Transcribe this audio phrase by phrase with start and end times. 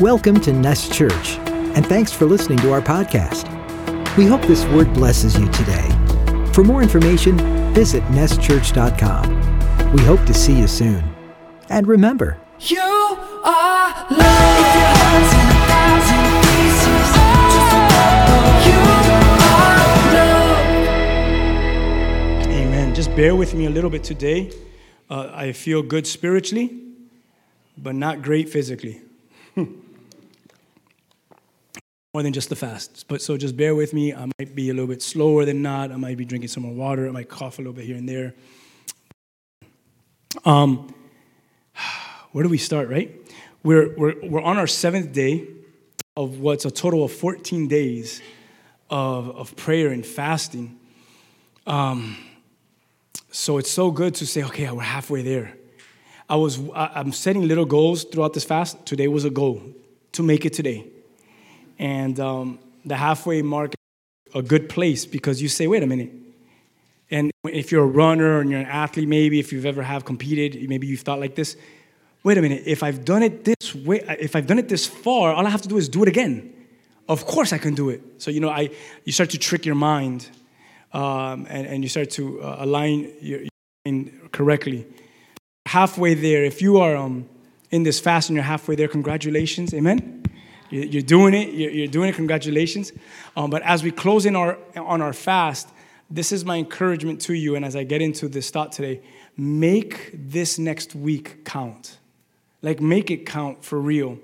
[0.00, 1.38] Welcome to Nest Church,
[1.74, 3.48] and thanks for listening to our podcast.
[4.16, 5.88] We hope this word blesses you today.
[6.52, 7.36] For more information,
[7.74, 9.92] visit nestchurch.com.
[9.92, 11.02] We hope to see you soon.
[11.68, 14.60] And remember, You are loved.
[14.60, 17.08] If your heart's in a thousand pieces,
[17.54, 18.78] just remember you
[19.50, 19.78] are
[22.44, 22.52] loved.
[22.52, 22.94] Amen.
[22.94, 24.52] Just bear with me a little bit today.
[25.10, 26.70] Uh, I feel good spiritually,
[27.76, 29.02] but not great physically.
[32.14, 33.04] More than just the fast.
[33.08, 34.14] But so just bear with me.
[34.14, 35.92] I might be a little bit slower than not.
[35.92, 37.06] I might be drinking some more water.
[37.06, 38.34] I might cough a little bit here and there.
[40.44, 40.94] Um,
[42.32, 43.14] where do we start, right?
[43.62, 45.46] We're, we're, we're on our seventh day
[46.16, 48.22] of what's a total of 14 days
[48.88, 50.78] of, of prayer and fasting.
[51.66, 52.16] Um,
[53.30, 55.52] So it's so good to say, okay, we're halfway there.
[56.28, 58.86] I was, I- I'm setting little goals throughout this fast.
[58.86, 59.60] Today was a goal
[60.12, 60.86] to make it today.
[61.78, 63.74] And um, the halfway mark
[64.26, 66.12] is a good place because you say, wait a minute.
[67.10, 70.68] And if you're a runner and you're an athlete, maybe if you've ever have competed,
[70.68, 71.56] maybe you've thought like this.
[72.22, 72.62] Wait a minute.
[72.66, 75.62] If I've done it this way, if I've done it this far, all I have
[75.62, 76.52] to do is do it again.
[77.08, 78.02] Of course, I can do it.
[78.18, 78.70] So you know, I
[79.04, 80.28] you start to trick your mind,
[80.92, 83.50] um, and and you start to uh, align your, your
[83.86, 84.86] mind correctly.
[85.64, 87.28] Halfway there, if you are um,
[87.70, 90.24] in this fast and you're halfway there, congratulations, amen.
[90.70, 91.54] You- You're doing it.
[91.54, 92.14] You're you're doing it.
[92.14, 92.92] Congratulations.
[93.36, 95.68] Um, but as we close in our on our fast,
[96.10, 97.54] this is my encouragement to you.
[97.56, 99.00] And as I get into this thought today,
[99.36, 101.98] make this next week count.
[102.62, 104.18] Like, make it count for real.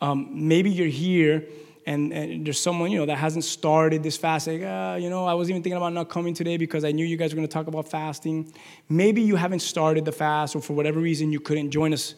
[0.00, 1.44] Um, maybe you're here
[1.86, 4.46] and, and there's someone, you know, that hasn't started this fast.
[4.46, 7.06] Like, uh, you know, I was even thinking about not coming today because I knew
[7.06, 8.52] you guys were going to talk about fasting.
[8.90, 12.14] Maybe you haven't started the fast or for whatever reason you couldn't join us.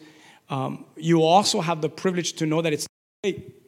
[0.49, 2.85] Um, you also have the privilege to know that it's
[3.23, 3.60] late.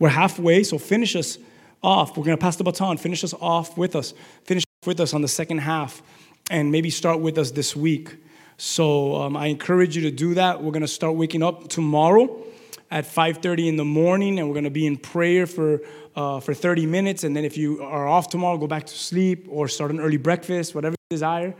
[0.00, 1.38] We're halfway, so finish us
[1.82, 2.16] off.
[2.16, 2.96] We're going to pass the baton.
[2.96, 4.14] Finish us off with us.
[4.44, 6.02] Finish with us on the second half,
[6.50, 8.16] and maybe start with us this week.
[8.56, 10.62] So um, I encourage you to do that.
[10.62, 12.42] We're going to start waking up tomorrow
[12.90, 15.82] at 5:30 in the morning, and we're going to be in prayer for
[16.16, 17.22] uh, for 30 minutes.
[17.22, 20.16] And then if you are off tomorrow, go back to sleep or start an early
[20.16, 21.54] breakfast, whatever you desire.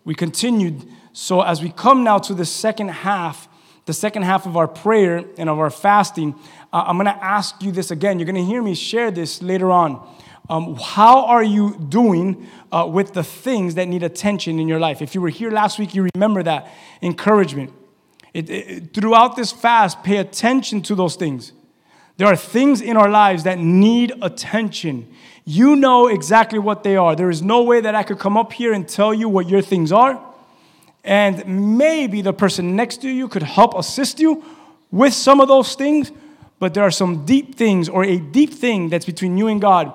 [0.03, 0.87] We continued.
[1.13, 3.47] So as we come now to the second half,
[3.85, 6.35] the second half of our prayer and of our fasting,
[6.71, 8.19] uh, I'm going to ask you this again.
[8.19, 10.07] You're going to hear me share this later on.
[10.49, 15.01] Um, how are you doing uh, with the things that need attention in your life?
[15.01, 17.71] If you were here last week, you remember that encouragement.
[18.33, 21.53] It, it, throughout this fast, pay attention to those things.
[22.17, 25.13] There are things in our lives that need attention.
[25.53, 27.13] You know exactly what they are.
[27.13, 29.61] There is no way that I could come up here and tell you what your
[29.61, 30.17] things are.
[31.03, 34.45] And maybe the person next to you could help assist you
[34.91, 36.13] with some of those things,
[36.59, 39.91] but there are some deep things or a deep thing that's between you and God,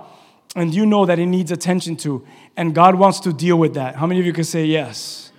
[0.55, 3.97] and you know that it needs attention to, and God wants to deal with that.
[3.97, 5.33] How many of you can say yes?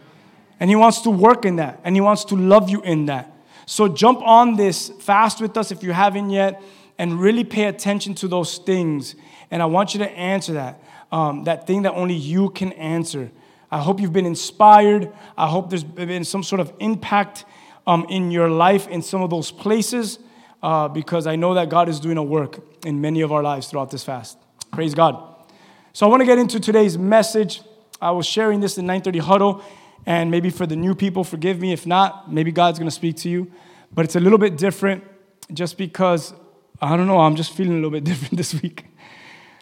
[0.59, 3.31] And He wants to work in that, and He wants to love you in that.
[3.67, 6.59] So jump on this fast with us if you haven't yet,
[6.97, 9.13] and really pay attention to those things.
[9.51, 13.31] And I want you to answer that, um, that thing that only you can answer.
[13.71, 15.11] I hope you've been inspired.
[15.37, 17.45] I hope there's been some sort of impact
[17.85, 20.19] um, in your life in some of those places
[20.61, 23.67] uh, because I know that God is doing a work in many of our lives
[23.67, 24.37] throughout this fast.
[24.71, 25.35] Praise God.
[25.93, 27.61] So I want to get into today's message.
[28.01, 29.63] I was sharing this in 930 Huddle,
[30.05, 31.73] and maybe for the new people, forgive me.
[31.73, 33.51] If not, maybe God's going to speak to you.
[33.91, 35.03] But it's a little bit different
[35.53, 36.33] just because,
[36.81, 38.85] I don't know, I'm just feeling a little bit different this week.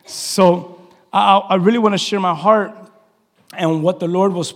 [0.06, 2.72] So I, I really want to share my heart
[3.54, 4.54] and what the Lord was,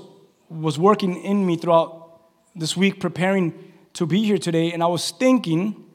[0.50, 2.22] was working in me throughout
[2.56, 4.72] this week, preparing to be here today.
[4.72, 5.86] And I was thinking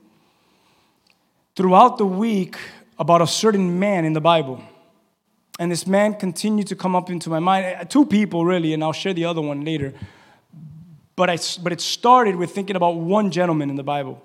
[1.54, 2.56] throughout the week
[2.98, 4.62] about a certain man in the Bible.
[5.60, 7.76] And this man continued to come up into my mind.
[7.78, 9.94] Uh, Two people, really, and I'll share the other one later.
[11.14, 14.20] But, I, but it started with thinking about one gentleman in the Bible.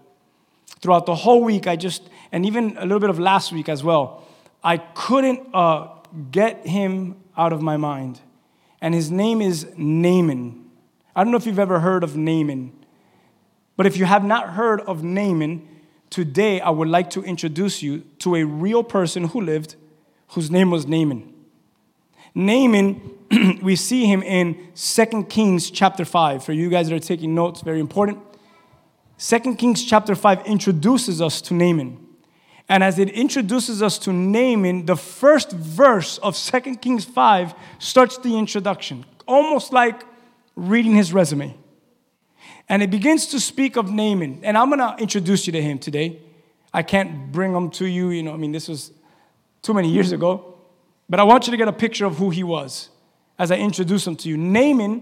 [0.81, 3.83] Throughout the whole week, I just, and even a little bit of last week as
[3.83, 4.23] well,
[4.63, 5.87] I couldn't uh,
[6.31, 8.19] get him out of my mind.
[8.81, 10.69] And his name is Naaman.
[11.15, 12.71] I don't know if you've ever heard of Naaman.
[13.75, 15.67] But if you have not heard of Naaman,
[16.09, 19.75] today I would like to introduce you to a real person who lived
[20.29, 21.33] whose name was Naaman.
[22.35, 26.43] Naaman, we see him in 2 Kings chapter 5.
[26.43, 28.19] For you guys that are taking notes, very important.
[29.17, 32.05] 2 Kings chapter 5 introduces us to Naaman.
[32.69, 38.19] And as it introduces us to Naaman, the first verse of 2 Kings 5 starts
[38.19, 40.03] the introduction, almost like
[40.55, 41.57] reading his resume.
[42.69, 44.41] And it begins to speak of Naaman.
[44.43, 46.19] And I'm going to introduce you to him today.
[46.71, 48.91] I can't bring him to you, you know, I mean, this was
[49.63, 50.55] too many years ago.
[51.09, 52.89] But I want you to get a picture of who he was
[53.39, 54.37] as I introduce him to you.
[54.37, 55.01] Naaman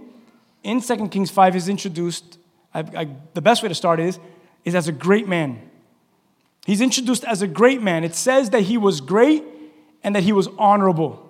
[0.64, 2.38] in 2 Kings 5 is introduced,
[2.74, 4.20] I, I, the best way to start is,
[4.64, 5.67] is as a great man.
[6.68, 8.04] He's introduced as a great man.
[8.04, 9.42] It says that he was great
[10.04, 11.26] and that he was honorable.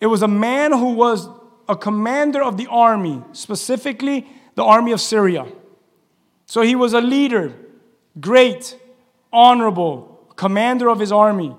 [0.00, 1.28] It was a man who was
[1.68, 5.44] a commander of the army, specifically the army of Syria.
[6.46, 7.52] So he was a leader,
[8.20, 8.76] great,
[9.32, 11.56] honorable, commander of his army.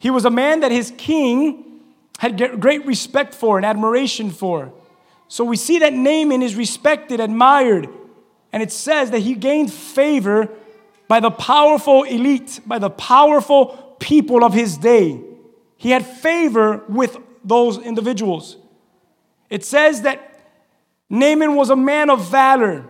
[0.00, 1.80] He was a man that his king
[2.18, 4.72] had great respect for and admiration for.
[5.28, 7.88] So we see that Naaman is respected, admired,
[8.52, 10.48] and it says that he gained favor
[11.12, 13.66] by the powerful elite, by the powerful
[14.00, 15.20] people of his day.
[15.76, 18.56] He had favor with those individuals.
[19.50, 20.18] It says that
[21.10, 22.86] Naaman was a man of valor,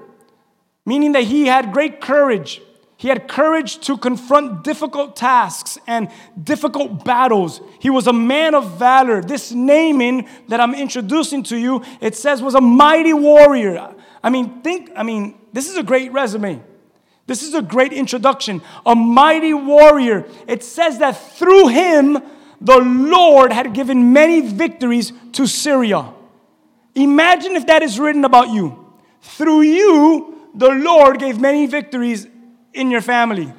[0.86, 2.62] meaning that he had great courage.
[2.96, 6.08] He had courage to confront difficult tasks and
[6.40, 7.60] difficult battles.
[7.80, 9.20] He was a man of valor.
[9.20, 13.92] This Naaman that I'm introducing to you, it says was a mighty warrior.
[14.22, 16.62] I mean, think, I mean, this is a great resume.
[17.26, 18.62] This is a great introduction.
[18.84, 20.26] A mighty warrior.
[20.46, 22.18] It says that through him,
[22.60, 26.12] the Lord had given many victories to Syria.
[26.94, 28.94] Imagine if that is written about you.
[29.22, 32.26] Through you, the Lord gave many victories
[32.74, 33.52] in your family.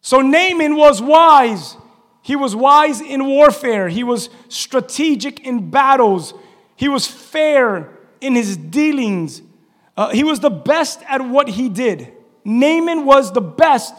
[0.00, 1.76] So Naaman was wise.
[2.22, 3.88] He was wise in warfare.
[3.88, 6.34] He was strategic in battles.
[6.76, 7.90] He was fair
[8.20, 9.42] in his dealings.
[9.96, 12.12] Uh, he was the best at what he did.
[12.44, 13.94] Naaman was the best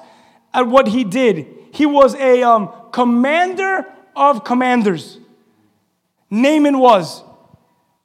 [0.53, 1.47] at what he did.
[1.71, 5.19] He was a um, commander of commanders.
[6.30, 7.24] Naaman was.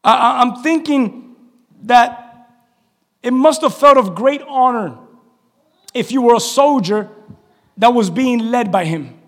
[0.03, 1.37] I, I'm thinking
[1.83, 2.49] that
[3.23, 4.99] it must have felt of great honor
[5.95, 7.09] if you were a soldier
[7.77, 9.19] that was being led by him.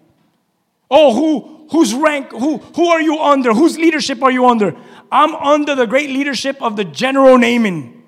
[0.91, 3.55] Oh, who, whose rank, who, who are you under?
[3.55, 4.77] Whose leadership are you under?
[5.11, 8.02] I'm under the great leadership of the General Naaman.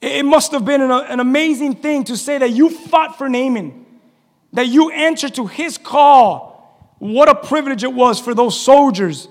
[0.00, 3.86] It must have been an, amazing thing to say that you fought for Naaman,
[4.52, 6.54] that you answered to his call.
[6.98, 9.28] What a privilege it was for those soldiers.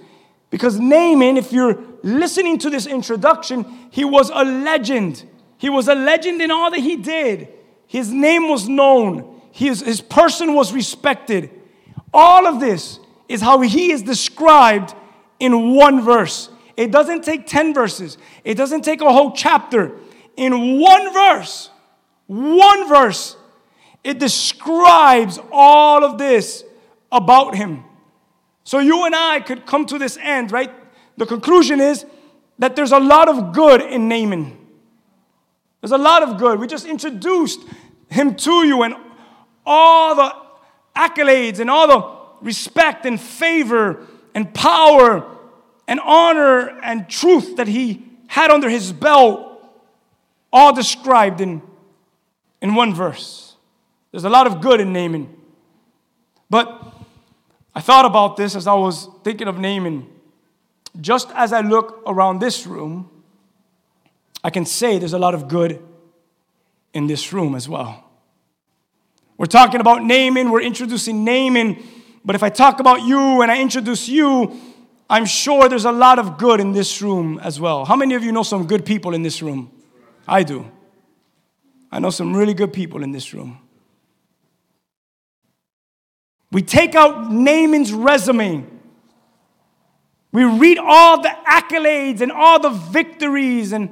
[0.49, 5.23] Because Naaman, if you're listening to this introduction, he was a legend.
[5.57, 7.49] He was a legend in all that he did.
[7.87, 11.49] His name was known, his, his person was respected.
[12.13, 14.93] All of this is how he is described
[15.39, 16.49] in one verse.
[16.75, 19.91] It doesn't take 10 verses, it doesn't take a whole chapter.
[20.37, 21.69] In one verse,
[22.27, 23.37] one verse,
[24.03, 26.63] it describes all of this
[27.11, 27.83] about him.
[28.63, 30.71] So you and I could come to this end, right?
[31.17, 32.05] The conclusion is
[32.59, 34.57] that there's a lot of good in Naaman.
[35.81, 36.59] There's a lot of good.
[36.59, 37.61] We just introduced
[38.09, 38.95] him to you and
[39.65, 40.35] all the
[40.95, 45.29] accolades and all the respect and favor and power
[45.87, 49.44] and honor and truth that he had under his belt,
[50.55, 51.61] all described in,
[52.61, 53.55] in one verse.
[54.11, 55.27] There's a lot of good in Naaman.
[56.49, 56.81] But
[57.75, 60.07] I thought about this as I was thinking of Naaman.
[61.01, 63.09] Just as I look around this room,
[64.45, 65.83] I can say there's a lot of good
[66.93, 68.05] in this room as well.
[69.37, 71.83] We're talking about Naaman, we're introducing Naaman,
[72.23, 74.57] but if I talk about you and I introduce you,
[75.09, 77.83] I'm sure there's a lot of good in this room as well.
[77.83, 79.69] How many of you know some good people in this room?
[80.27, 80.71] I do.
[81.91, 83.59] I know some really good people in this room.
[86.51, 88.65] We take out Naaman's resume.
[90.31, 93.89] We read all the accolades and all the victories and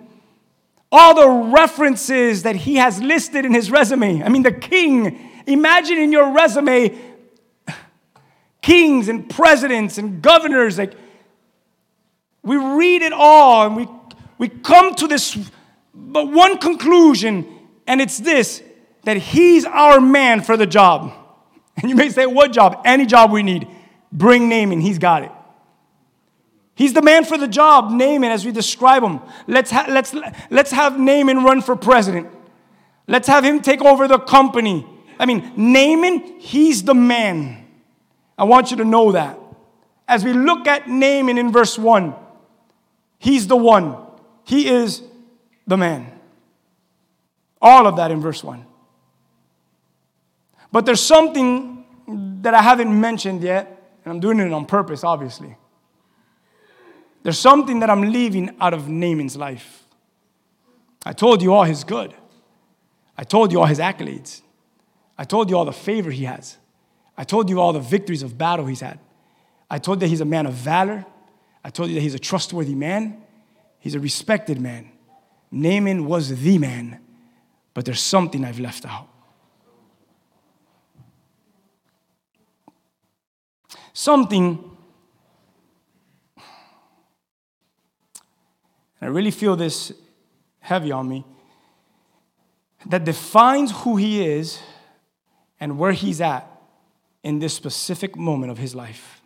[0.92, 4.22] all the references that he has listed in his resume.
[4.24, 6.98] I mean, the king, imagine in your resume
[8.62, 10.78] kings and presidents and governors.
[10.78, 10.94] Like,
[12.44, 13.88] we read it all and we,
[14.38, 15.38] we come to this,
[15.94, 17.48] but one conclusion,
[17.88, 18.64] and it's this
[19.04, 21.14] that he's our man for the job.
[21.76, 22.82] And you may say, What job?
[22.86, 23.68] Any job we need.
[24.12, 25.32] Bring Naaman, he's got it.
[26.76, 29.20] He's the man for the job, Naaman, as we describe him.
[29.48, 30.16] Let's, ha- let's,
[30.50, 32.30] let's have Naaman run for president.
[33.08, 34.86] Let's have him take over the company.
[35.20, 37.68] I mean, Naaman, he's the man.
[38.38, 39.38] I want you to know that.
[40.08, 42.16] As we look at Naaman in verse 1,
[43.20, 43.98] he's the one.
[44.44, 45.04] He is
[45.68, 46.20] the man.
[47.62, 48.66] All of that in verse 1.
[50.72, 51.86] But there's something
[52.42, 55.56] that I haven't mentioned yet, and I'm doing it on purpose, obviously.
[57.22, 59.86] There's something that I'm leaving out of Naaman's life.
[61.06, 62.14] I told you all his good.
[63.18, 64.42] I told you all his accolades.
[65.18, 66.58] I told you all the favor he has.
[67.18, 69.00] I told you all the victories of battle he's had.
[69.70, 71.06] I told you that he's a man of valor.
[71.64, 73.22] I told you that he's a trustworthy man.
[73.80, 74.90] He's a respected man.
[75.56, 77.00] Naaman was the man,
[77.76, 79.08] but there's something I've left out.
[83.94, 84.72] Something
[89.00, 89.92] I really feel this
[90.60, 91.26] heavy on me,
[92.86, 94.60] that defines who he is
[95.60, 96.50] and where he's at
[97.22, 99.22] in this specific moment of his life.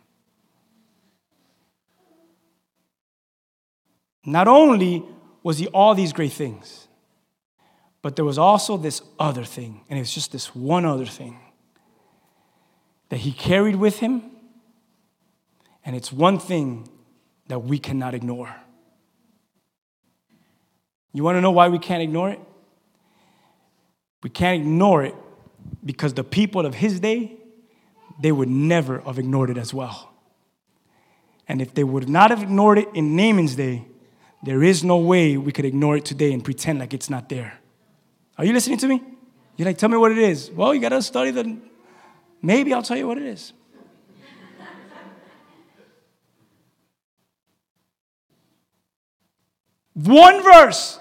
[4.26, 5.04] Not only
[5.42, 6.88] was he all these great things,
[8.02, 11.38] but there was also this other thing, and it's just this one other thing
[13.08, 14.22] that he carried with him,
[15.84, 16.88] and it's one thing
[17.48, 18.54] that we cannot ignore.
[21.12, 22.40] You want to know why we can't ignore it?
[24.22, 25.14] We can't ignore it
[25.84, 27.36] because the people of his day,
[28.20, 30.12] they would never have ignored it as well.
[31.48, 33.87] And if they would not have ignored it in Naaman's day,
[34.42, 37.58] there is no way we could ignore it today and pretend like it's not there.
[38.36, 39.02] Are you listening to me?
[39.56, 40.50] You're like, tell me what it is.
[40.50, 41.58] Well, you got to study the.
[42.40, 43.52] Maybe I'll tell you what it is.
[49.94, 51.00] One verse,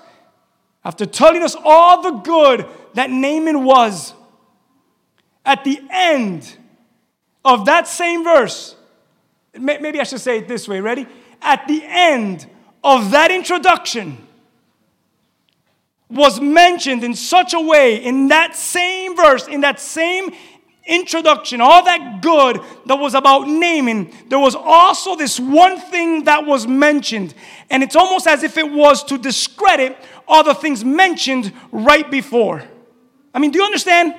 [0.83, 2.65] after telling us all the good
[2.95, 4.15] that Naaman was,
[5.45, 6.57] at the end
[7.45, 8.75] of that same verse,
[9.53, 11.05] maybe I should say it this way, ready?
[11.43, 12.47] At the end
[12.83, 14.17] of that introduction,
[16.09, 20.33] was mentioned in such a way in that same verse, in that same
[20.85, 26.45] introduction, all that good that was about Naaman, there was also this one thing that
[26.45, 27.33] was mentioned.
[27.69, 32.63] And it's almost as if it was to discredit all the things mentioned right before.
[33.33, 34.15] I mean, do you understand?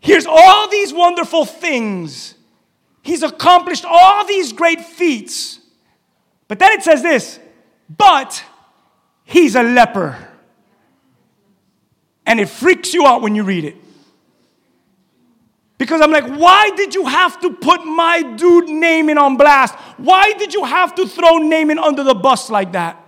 [0.00, 2.34] Here's all these wonderful things.
[3.02, 5.59] He's accomplished all these great feats.
[6.50, 7.38] But then it says this,
[7.96, 8.42] but
[9.22, 10.16] he's a leper.
[12.26, 13.76] And it freaks you out when you read it.
[15.78, 19.76] Because I'm like, why did you have to put my dude Naaman on blast?
[19.96, 23.00] Why did you have to throw Naaman under the bus like that?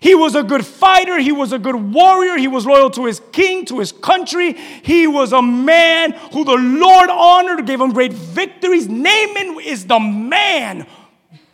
[0.00, 1.18] He was a good fighter.
[1.18, 2.38] He was a good warrior.
[2.38, 4.54] He was loyal to his king, to his country.
[4.54, 8.88] He was a man who the Lord honored, gave him great victories.
[8.88, 10.86] Naaman is the man.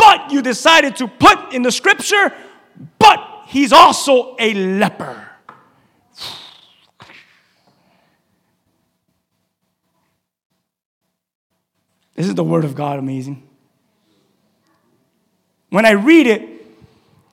[0.00, 2.33] But you decided to put in the scripture,
[2.99, 5.28] but he's also a leper.
[12.14, 13.47] This is the word of God amazing.
[15.69, 16.49] When I read it,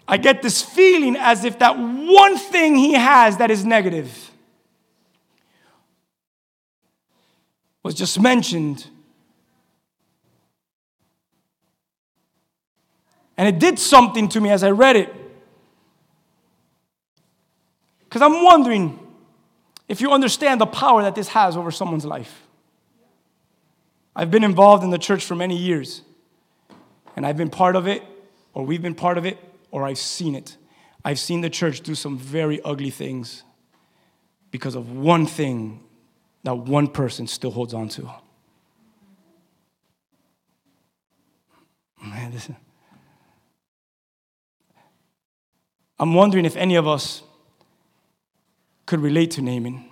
[0.05, 4.29] I get this feeling as if that one thing he has that is negative
[7.81, 8.88] was just mentioned.
[13.38, 15.13] And it did something to me as I read it.
[18.03, 19.00] Because I'm wondering
[19.88, 22.48] if you understand the power that this has over someone's life.
[24.15, 26.01] I've been involved in the church for many years,
[27.15, 28.01] and I've been part of it,
[28.53, 29.38] or we've been part of it,
[29.70, 30.58] or I've seen it.
[31.06, 33.44] I've seen the church do some very ugly things
[34.50, 35.84] because of one thing
[36.44, 38.10] that one person still holds on to.
[42.01, 42.50] man, this.
[46.00, 47.24] I'm wondering if any of us
[48.86, 49.86] could relate to Naaman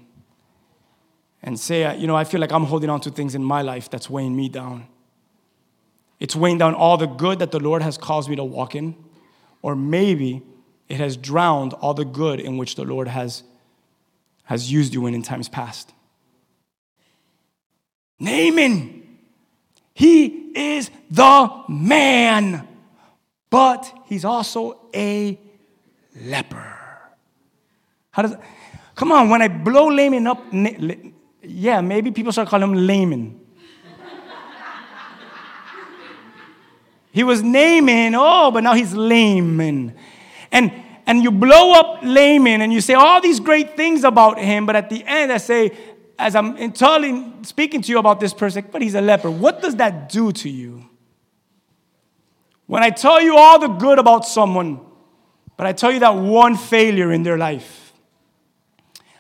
[1.42, 3.62] and say, uh, you know, I feel like I'm holding on to things in my
[3.62, 4.88] life that's weighing me down.
[6.20, 8.96] It's weighing down all the good that the Lord has caused me to walk in,
[9.62, 10.42] or maybe
[10.88, 13.44] it has drowned all the good in which the Lord has,
[14.44, 15.92] has used you in in times past.
[18.20, 19.04] Naaman,
[19.94, 22.68] he is the man,
[23.50, 25.38] but he's also a
[26.16, 26.78] leper.
[28.12, 28.36] How does
[28.96, 30.42] Come on, when I blow Laman up,
[31.44, 33.42] yeah, maybe people start calling him Laman.
[37.12, 39.96] he was Naaman, oh, but now he's layman.
[40.52, 40.72] And
[41.08, 44.76] and you blow up Laman and you say all these great things about him, but
[44.76, 45.72] at the end I say,
[46.18, 49.30] as I'm telling, speaking to you about this person, but he's a leper.
[49.30, 50.86] What does that do to you?
[52.66, 54.80] When I tell you all the good about someone,
[55.58, 57.94] but I tell you that one failure in their life,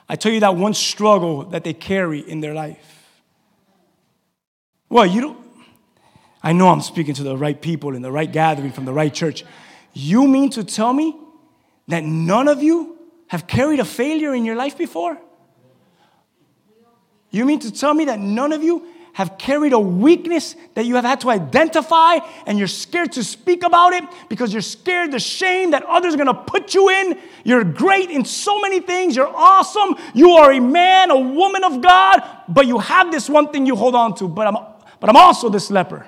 [0.07, 3.21] I tell you that one struggle that they carry in their life.
[4.89, 5.39] Well, you don't,
[6.43, 9.13] I know I'm speaking to the right people in the right gathering from the right
[9.13, 9.43] church.
[9.93, 11.17] You mean to tell me
[11.87, 15.17] that none of you have carried a failure in your life before?
[17.31, 20.95] You mean to tell me that none of you have carried a weakness that you
[20.95, 25.19] have had to identify and you're scared to speak about it because you're scared the
[25.19, 27.17] shame that others are going to put you in?
[27.45, 29.15] You're great in so many things.
[29.15, 29.95] You're awesome.
[30.13, 33.77] You are a man, a woman of God, but you have this one thing you
[33.77, 34.27] hold on to.
[34.27, 34.57] But I'm,
[34.99, 36.05] but I'm also this leper.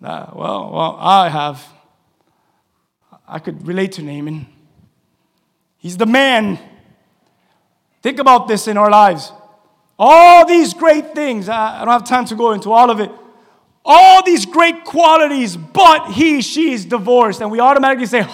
[0.00, 1.66] Uh, well, well, I have.
[3.26, 4.46] I could relate to Naaman.
[5.78, 6.60] He's the man
[8.02, 9.32] Think about this in our lives.
[9.98, 13.10] All these great things, I don't have time to go into all of it.
[13.84, 17.40] All these great qualities, but he, she is divorced.
[17.40, 18.22] And we automatically say,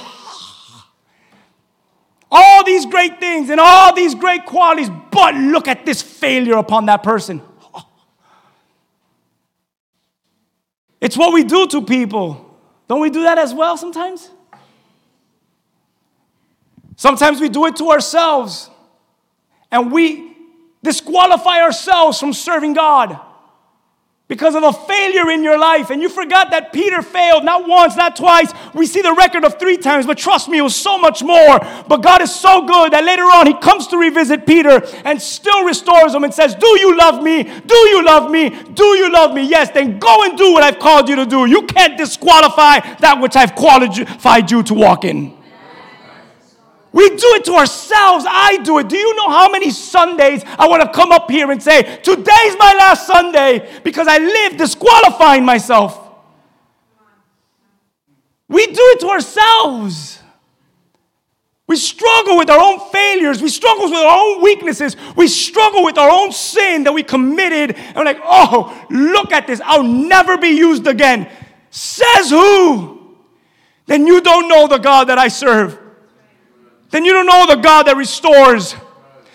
[2.31, 6.87] all these great things and all these great qualities, but look at this failure upon
[6.87, 7.43] that person.
[11.01, 12.59] It's what we do to people.
[12.89, 14.31] Don't we do that as well sometimes?
[16.97, 18.69] Sometimes we do it to ourselves
[19.71, 20.37] and we
[20.83, 23.19] disqualify ourselves from serving God
[24.29, 25.89] because of a failure in your life.
[25.89, 28.53] And you forgot that Peter failed not once, not twice.
[28.75, 31.59] We see the record of three times, but trust me, it was so much more.
[31.89, 35.65] But God is so good that later on he comes to revisit Peter and still
[35.65, 37.43] restores him and says, Do you love me?
[37.43, 38.51] Do you love me?
[38.51, 39.49] Do you love me?
[39.49, 41.47] Yes, then go and do what I've called you to do.
[41.47, 45.38] You can't disqualify that which I've qualified you to walk in.
[46.93, 48.25] We do it to ourselves.
[48.27, 48.89] I do it.
[48.89, 52.57] Do you know how many Sundays I want to come up here and say, Today's
[52.59, 56.07] my last Sunday because I live disqualifying myself?
[58.49, 60.23] We do it to ourselves.
[61.67, 63.43] We struggle with our own failures.
[63.43, 64.97] We struggle with our own weaknesses.
[65.15, 67.77] We struggle with our own sin that we committed.
[67.77, 69.61] And we're like, oh, look at this.
[69.63, 71.31] I'll never be used again.
[71.69, 73.17] Says who?
[73.85, 75.79] Then you don't know the God that I serve
[76.91, 78.75] then you don't know the God that restores.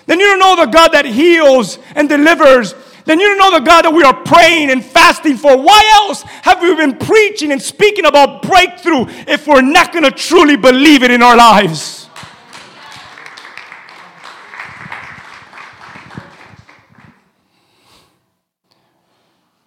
[0.05, 2.73] Then you don't know the God that heals and delivers.
[3.05, 5.57] Then you don't know the God that we are praying and fasting for.
[5.57, 10.11] Why else have we been preaching and speaking about breakthrough if we're not going to
[10.11, 12.09] truly believe it in our lives?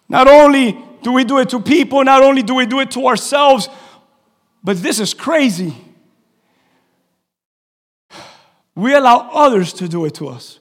[0.09, 3.07] Not only do we do it to people, not only do we do it to
[3.07, 3.69] ourselves,
[4.63, 5.86] but this is crazy
[8.77, 10.59] we allow others to do it to us.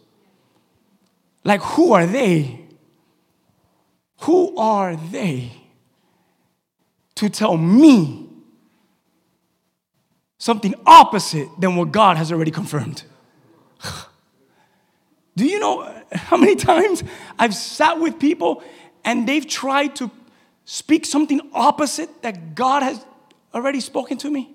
[1.44, 2.64] Like, who are they?
[4.20, 5.52] Who are they
[7.16, 8.26] to tell me
[10.38, 13.05] something opposite than what God has already confirmed?
[15.37, 17.05] Do you know how many times
[17.38, 18.62] I've sat with people
[19.05, 20.11] and they've tried to
[20.64, 23.05] speak something opposite that God has
[23.52, 24.55] already spoken to me?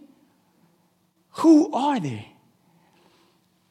[1.34, 2.31] Who are they?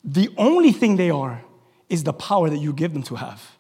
[0.05, 1.43] The only thing they are
[1.89, 3.57] is the power that you give them to have.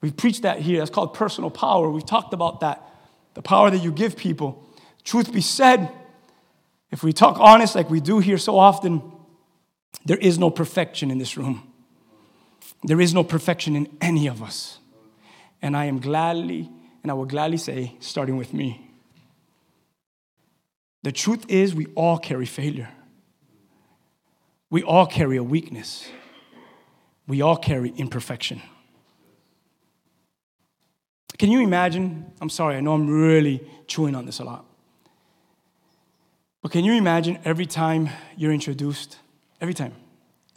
[0.00, 0.78] We've preached that here.
[0.78, 1.88] That's called personal power.
[1.88, 2.86] We've talked about that.
[3.34, 4.68] The power that you give people.
[5.02, 5.90] Truth be said,
[6.90, 9.02] if we talk honest like we do here so often,
[10.04, 11.72] there is no perfection in this room.
[12.82, 14.78] There is no perfection in any of us.
[15.62, 16.68] And I am gladly,
[17.02, 18.90] and I will gladly say, starting with me,
[21.02, 22.90] the truth is we all carry failure.
[24.74, 26.04] We all carry a weakness,
[27.28, 28.60] we all carry imperfection.
[31.38, 32.32] Can you imagine?
[32.40, 34.64] I'm sorry, I know I'm really chewing on this a lot.
[36.60, 39.18] But can you imagine every time you're introduced?
[39.60, 39.92] Every time.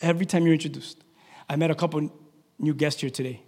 [0.02, 1.04] Every time you're introduced.
[1.48, 2.12] I met a couple
[2.58, 3.44] new guests here today.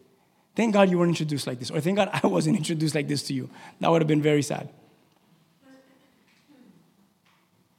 [0.55, 3.23] Thank God you weren't introduced like this, or thank God I wasn't introduced like this
[3.23, 3.49] to you.
[3.79, 4.69] That would have been very sad.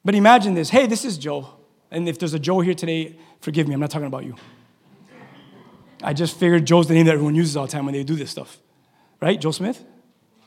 [0.04, 1.59] But imagine this hey, this is Joe.
[1.90, 4.36] And if there's a Joe here today, forgive me, I'm not talking about you.
[6.02, 8.16] I just figured Joe's the name that everyone uses all the time when they do
[8.16, 8.58] this stuff.
[9.20, 9.40] Right?
[9.40, 9.84] Joe Smith?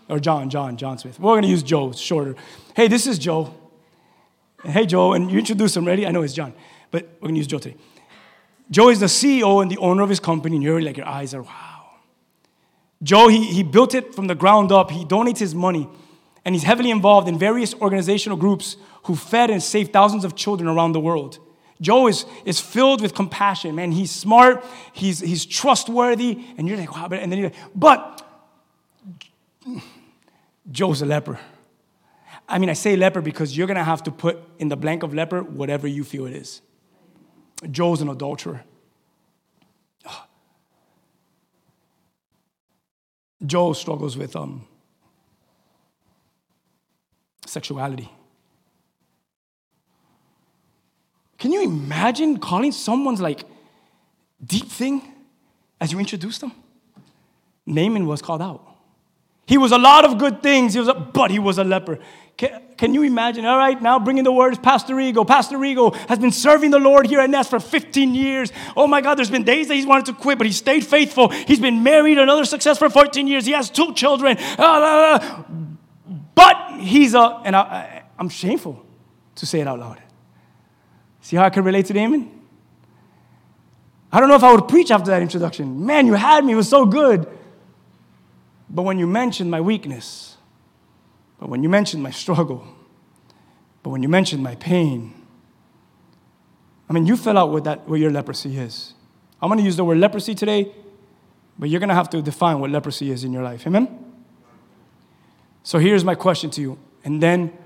[0.09, 1.19] Or John, John, John Smith.
[1.19, 2.35] We're gonna use Joe, it's shorter.
[2.75, 3.53] Hey, this is Joe.
[4.63, 6.07] Hey, Joe, and you introduce him, ready?
[6.07, 6.53] I know it's John,
[6.89, 7.77] but we're gonna use Joe today.
[8.71, 11.33] Joe is the CEO and the owner of his company, and you're like, your eyes
[11.33, 11.73] are, wow.
[13.03, 14.89] Joe, he, he built it from the ground up.
[14.89, 15.87] He donates his money,
[16.45, 20.67] and he's heavily involved in various organizational groups who fed and saved thousands of children
[20.67, 21.39] around the world.
[21.81, 23.91] Joe is, is filled with compassion, man.
[23.91, 24.63] He's smart,
[24.93, 28.25] he's, he's trustworthy, and you're like, wow, but, and then you're like, but
[30.71, 31.39] Joe's a leper.
[32.47, 35.13] I mean, I say leper because you're gonna have to put in the blank of
[35.13, 36.61] leper whatever you feel it is.
[37.69, 38.63] Joe's an adulterer.
[43.45, 44.65] Joe struggles with um,
[47.45, 48.09] sexuality.
[51.43, 53.43] Can you imagine calling someone's like
[54.41, 55.01] deep thing
[55.81, 56.53] as you introduce them?
[57.65, 58.65] Naaman was called out.
[59.45, 61.99] He was a lot of good things, he was a, but he was a leper.
[62.37, 63.43] Can, can, you imagine?
[63.43, 65.27] All right, now bringing the words, Pastor Rigo.
[65.27, 68.53] Pastor Rigo has been serving the Lord here at Nest for 15 years.
[68.77, 71.27] Oh my God, there's been days that he's wanted to quit, but he stayed faithful.
[71.27, 73.45] He's been married, another success for 14 years.
[73.45, 74.37] He has two children.
[74.57, 75.43] Uh,
[76.35, 78.85] but he's a, and I, I, I'm shameful
[79.35, 79.99] to say it out loud.
[81.23, 82.29] See how I can relate to Naaman?
[84.11, 85.85] I don't know if I would preach after that introduction.
[85.85, 87.25] Man, you had me, it was so good.
[88.69, 90.35] But when you mentioned my weakness,
[91.39, 92.67] but when you mentioned my struggle,
[93.81, 95.13] but when you mentioned my pain,
[96.89, 98.93] I mean, you fill out what, that, what your leprosy is.
[99.41, 100.73] I'm going to use the word leprosy today,
[101.57, 103.65] but you're going to have to define what leprosy is in your life.
[103.65, 104.13] Amen?
[105.63, 106.77] So here's my question to you.
[107.05, 107.57] And then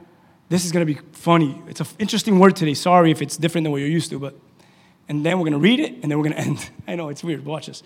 [0.49, 1.61] this is going to be funny.
[1.67, 2.73] It's an interesting word today.
[2.73, 4.35] Sorry if it's different than what you're used to, but
[5.09, 6.69] and then we're going to read it and then we're going to end.
[6.87, 7.45] I know it's weird.
[7.45, 7.83] Watch this.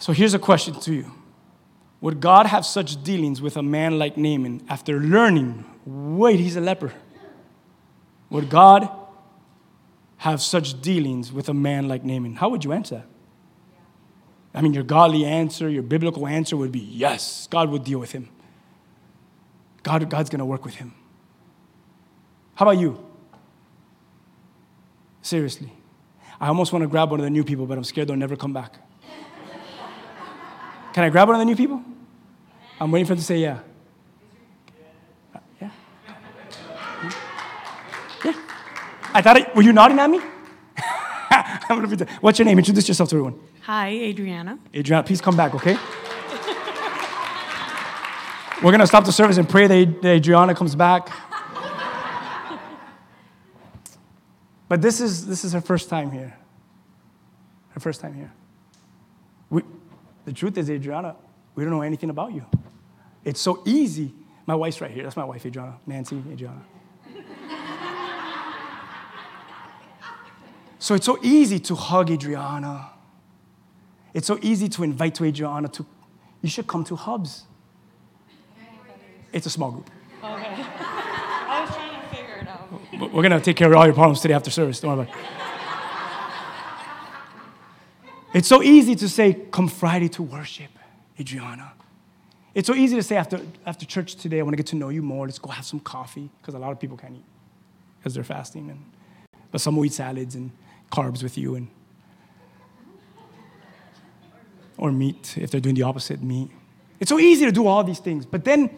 [0.00, 1.10] So here's a question to you
[2.00, 6.60] would God have such dealings with a man like Naaman after learning, wait, he's a
[6.60, 6.92] leper?
[8.28, 8.88] Would God
[10.16, 12.34] have such dealings with a man like Naaman?
[12.34, 13.06] How would you answer that?
[14.54, 18.12] I mean, your godly answer, your biblical answer would be yes, God would deal with
[18.12, 18.28] him.
[19.82, 20.94] God, God's going to work with him.
[22.54, 23.04] How about you?
[25.22, 25.72] Seriously.
[26.40, 28.36] I almost want to grab one of the new people, but I'm scared they'll never
[28.36, 28.76] come back.
[30.92, 31.82] Can I grab one of the new people?
[32.80, 33.60] I'm waiting for them to say yeah.
[35.60, 35.70] Yeah.
[38.24, 38.34] Yeah.
[39.14, 40.20] I thought, it, were you nodding at me?
[41.30, 42.58] I'm gonna be What's your name?
[42.58, 43.40] Introduce yourself to everyone.
[43.62, 44.58] Hi, Adriana.
[44.74, 45.78] Adriana, please come back, okay?
[48.62, 51.10] We're gonna stop the service and pray that Adriana comes back.
[54.68, 56.34] But this is, this is her first time here.
[57.70, 58.32] Her first time here.
[59.50, 59.62] We,
[60.24, 61.16] the truth is, Adriana,
[61.56, 62.46] we don't know anything about you.
[63.24, 64.14] It's so easy.
[64.46, 65.02] My wife's right here.
[65.02, 65.78] That's my wife, Adriana.
[65.86, 66.62] Nancy, Adriana.
[70.78, 72.92] so it's so easy to hug Adriana.
[74.14, 75.84] It's so easy to invite to Adriana to,
[76.40, 77.42] you should come to Hubs.
[79.32, 79.90] It's a small group.
[80.22, 80.46] Okay.
[80.56, 83.12] I was trying to figure it out.
[83.12, 84.80] We're going to take care of all your problems today after service.
[84.80, 85.42] Don't worry about it.
[88.34, 90.70] It's so easy to say, come Friday to worship,
[91.20, 91.72] Adriana.
[92.54, 94.88] It's so easy to say after, after church today, I want to get to know
[94.88, 95.26] you more.
[95.26, 97.24] Let's go have some coffee, because a lot of people can't eat
[97.98, 98.70] because they're fasting.
[98.70, 98.82] And,
[99.50, 100.50] but some will eat salads and
[100.90, 101.68] carbs with you, and,
[104.76, 106.50] or meat if they're doing the opposite meat.
[107.00, 108.24] It's so easy to do all these things.
[108.24, 108.70] But then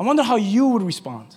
[0.00, 1.36] I wonder how you would respond.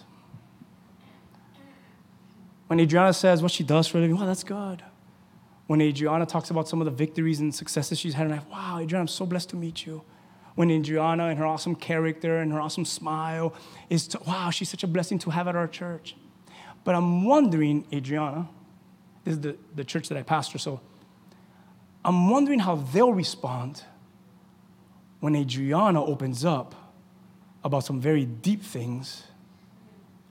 [2.65, 4.81] When Adriana says what she does for a living, wow, that's good
[5.67, 8.79] when Adriana talks about some of the victories and successes she's had in life, wow,
[8.79, 10.03] Adriana, I'm so blessed to meet you.
[10.55, 13.55] When Adriana and her awesome character and her awesome smile
[13.89, 16.15] is, to, wow, she's such a blessing to have at our church.
[16.83, 18.49] But I'm wondering, Adriana,
[19.23, 20.81] this is the, the church that I pastor, so
[22.05, 23.83] I'm wondering how they'll respond
[25.21, 26.75] when Adriana opens up
[27.63, 29.23] about some very deep things.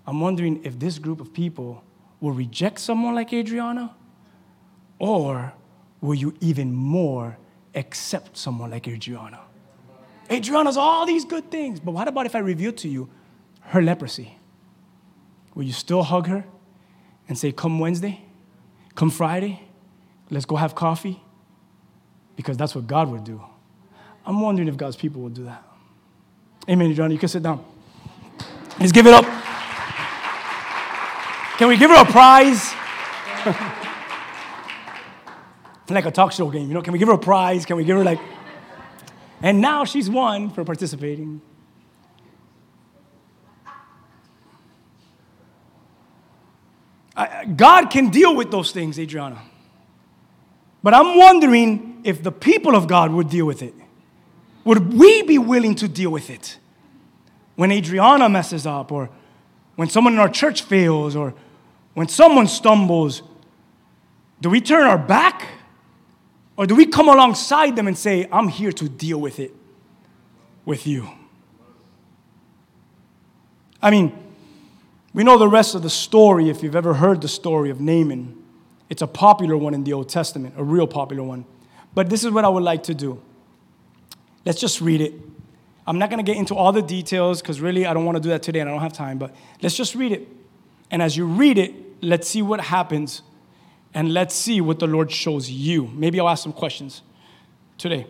[0.06, 1.84] I'm wondering if this group of people
[2.20, 3.94] will reject someone like Adriana
[4.98, 5.52] or
[6.00, 7.38] will you even more
[7.74, 9.40] accept someone like Adriana?
[10.30, 11.80] Adriana's all these good things.
[11.80, 13.08] But what about if I reveal to you
[13.60, 14.38] her leprosy?
[15.54, 16.44] Will you still hug her
[17.28, 18.24] and say, Come Wednesday,
[18.94, 19.62] come Friday,
[20.30, 21.22] let's go have coffee?
[22.36, 23.42] Because that's what God would do.
[24.24, 25.62] I'm wondering if God's people will do that.
[26.68, 27.12] Amen, Adriana.
[27.12, 27.64] You can sit down.
[28.78, 29.24] Let's give it up.
[31.58, 32.72] Can we give her a prize?
[35.90, 36.82] like a talk show game, you know?
[36.82, 37.66] Can we give her a prize?
[37.66, 38.20] Can we give her like.
[39.42, 41.42] And now she's won for participating.
[47.56, 49.42] God can deal with those things, Adriana.
[50.82, 53.74] But I'm wondering if the people of God would deal with it.
[54.64, 56.58] Would we be willing to deal with it?
[57.56, 59.10] When Adriana messes up, or
[59.76, 61.34] when someone in our church fails, or
[61.94, 63.22] when someone stumbles,
[64.40, 65.46] do we turn our back?
[66.56, 69.54] Or do we come alongside them and say, I'm here to deal with it
[70.64, 71.08] with you?
[73.80, 74.16] I mean,
[75.12, 78.40] we know the rest of the story if you've ever heard the story of Naaman.
[78.88, 81.44] It's a popular one in the Old Testament, a real popular one.
[81.94, 83.20] But this is what I would like to do.
[84.44, 85.14] Let's just read it.
[85.86, 88.22] I'm not going to get into all the details because really I don't want to
[88.22, 90.28] do that today and I don't have time, but let's just read it.
[90.90, 93.22] And as you read it, let's see what happens
[93.94, 95.88] and let's see what the Lord shows you.
[95.88, 97.02] Maybe I'll ask some questions
[97.78, 98.06] today.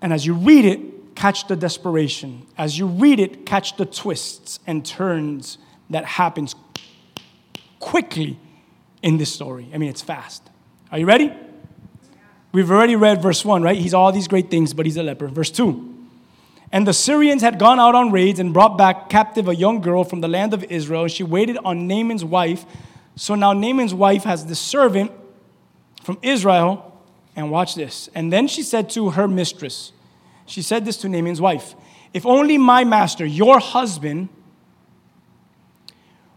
[0.00, 2.46] And as you read it, catch the desperation.
[2.56, 5.58] As you read it, catch the twists and turns
[5.90, 6.54] that happens
[7.78, 8.38] quickly
[9.02, 9.68] in this story.
[9.72, 10.42] I mean, it's fast.
[10.90, 11.32] Are you ready?
[12.54, 13.76] We've already read verse 1, right?
[13.76, 15.26] He's all these great things, but he's a leper.
[15.26, 15.92] Verse 2.
[16.70, 20.04] And the Syrians had gone out on raids and brought back captive a young girl
[20.04, 22.64] from the land of Israel, and she waited on Naaman's wife.
[23.16, 25.10] So now Naaman's wife has this servant
[26.04, 26.96] from Israel,
[27.34, 28.08] and watch this.
[28.14, 29.90] And then she said to her mistress,
[30.46, 31.74] she said this to Naaman's wife
[32.12, 34.28] If only my master, your husband,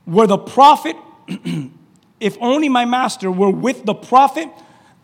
[0.08, 0.96] were the prophet,
[2.20, 4.50] if only my master were with the prophet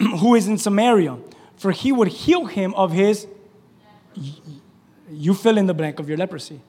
[0.20, 1.18] who is in Samaria,
[1.56, 3.28] for he would heal him of his,
[5.10, 6.62] you fill in the blank of your leprosy.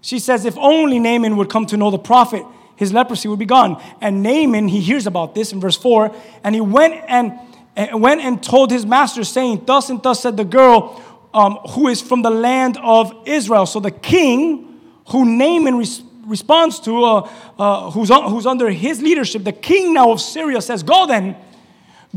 [0.00, 2.44] She says, if only Naaman would come to know the prophet,
[2.76, 3.82] his leprosy would be gone.
[4.00, 7.38] And Naaman, he hears about this in verse 4, and he went and,
[7.76, 11.02] and went and told his master, saying, Thus and thus said the girl
[11.34, 13.66] um, who is from the land of Israel.
[13.66, 19.02] So the king, who Naaman res- responds to, uh, uh, who's, un- who's under his
[19.02, 21.36] leadership, the king now of Syria says, Go then,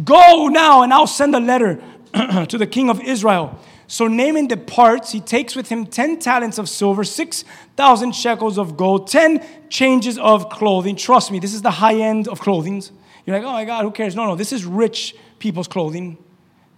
[0.01, 1.81] go now, and I'll send a letter
[2.47, 3.59] to the king of Israel.
[3.87, 5.11] So Naaman departs.
[5.11, 10.49] He takes with him 10 talents of silver, 6,000 shekels of gold, 10 changes of
[10.49, 10.95] clothing.
[10.95, 12.81] Trust me, this is the high end of clothing.
[13.25, 14.15] You're like, oh my God, who cares?
[14.15, 16.17] No, no, this is rich people's clothing.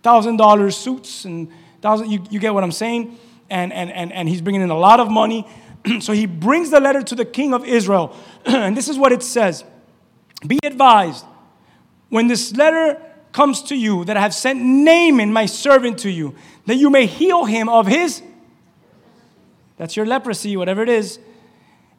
[0.04, 1.49] $1,000 suits, and
[1.82, 3.17] thousand, you, you get what I'm saying?
[3.49, 5.47] And, and, and, and he's bringing in a lot of money.
[5.99, 8.15] so he brings the letter to the king of Israel.
[8.45, 9.63] and this is what it says
[10.45, 11.25] Be advised,
[12.10, 13.01] when this letter
[13.36, 16.36] comes to you, that I have sent Naaman, my servant, to you,
[16.67, 18.24] that you may heal him of his,
[19.76, 21.19] that's your leprosy, whatever it is.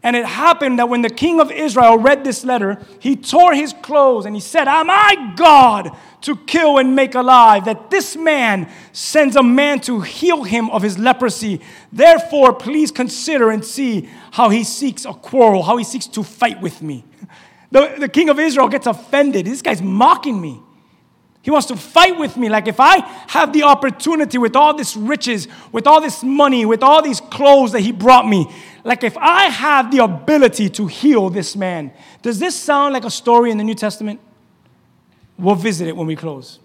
[0.02, 3.74] And it happened that when the king of Israel read this letter, he tore his
[3.82, 7.66] clothes and he said, Am I God to kill and make alive?
[7.66, 11.60] That this man sends a man to heal him of his leprosy.
[11.92, 16.62] Therefore, please consider and see how he seeks a quarrel, how he seeks to fight
[16.62, 17.04] with me.
[17.68, 19.44] The, the king of Israel gets offended.
[19.44, 20.62] This guy's mocking me.
[21.46, 22.48] He wants to fight with me.
[22.48, 26.82] Like if I have the opportunity with all this riches, with all this money, with
[26.82, 31.30] all these clothes that he brought me, like if I have the ability to heal
[31.30, 34.18] this man, does this sound like a story in the New Testament?
[35.38, 36.58] We'll visit it when we close.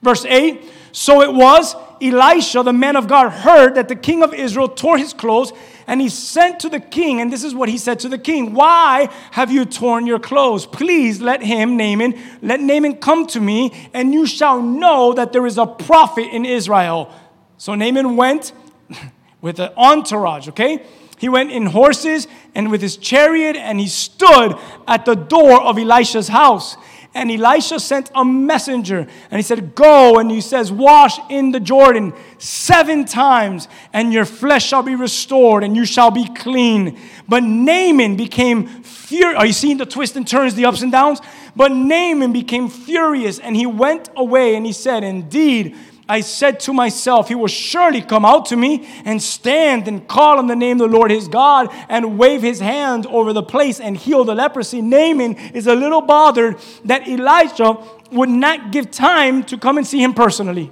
[0.00, 4.32] Verse 8 So it was, Elisha, the man of God, heard that the king of
[4.32, 5.52] Israel tore his clothes,
[5.86, 8.54] and he sent to the king, and this is what he said to the king
[8.54, 10.66] Why have you torn your clothes?
[10.66, 15.46] Please let him, Naaman, let Naaman come to me, and you shall know that there
[15.46, 17.12] is a prophet in Israel.
[17.58, 18.52] So Naaman went
[19.40, 20.84] with an entourage, okay?
[21.18, 25.78] He went in horses and with his chariot, and he stood at the door of
[25.78, 26.76] Elisha's house.
[27.16, 31.58] And Elisha sent a messenger, and he said, Go, and he says, Wash in the
[31.58, 36.98] Jordan seven times, and your flesh shall be restored, and you shall be clean.
[37.26, 39.38] But Naaman became furious.
[39.38, 41.20] Are you seeing the twists and turns, the ups and downs?
[41.56, 45.74] But Naaman became furious, and he went away, and he said, Indeed,
[46.08, 50.38] I said to myself, He will surely come out to me and stand and call
[50.38, 53.80] on the name of the Lord his God and wave his hand over the place
[53.80, 54.80] and heal the leprosy.
[54.80, 57.78] Naaman is a little bothered that Elijah
[58.12, 60.70] would not give time to come and see him personally.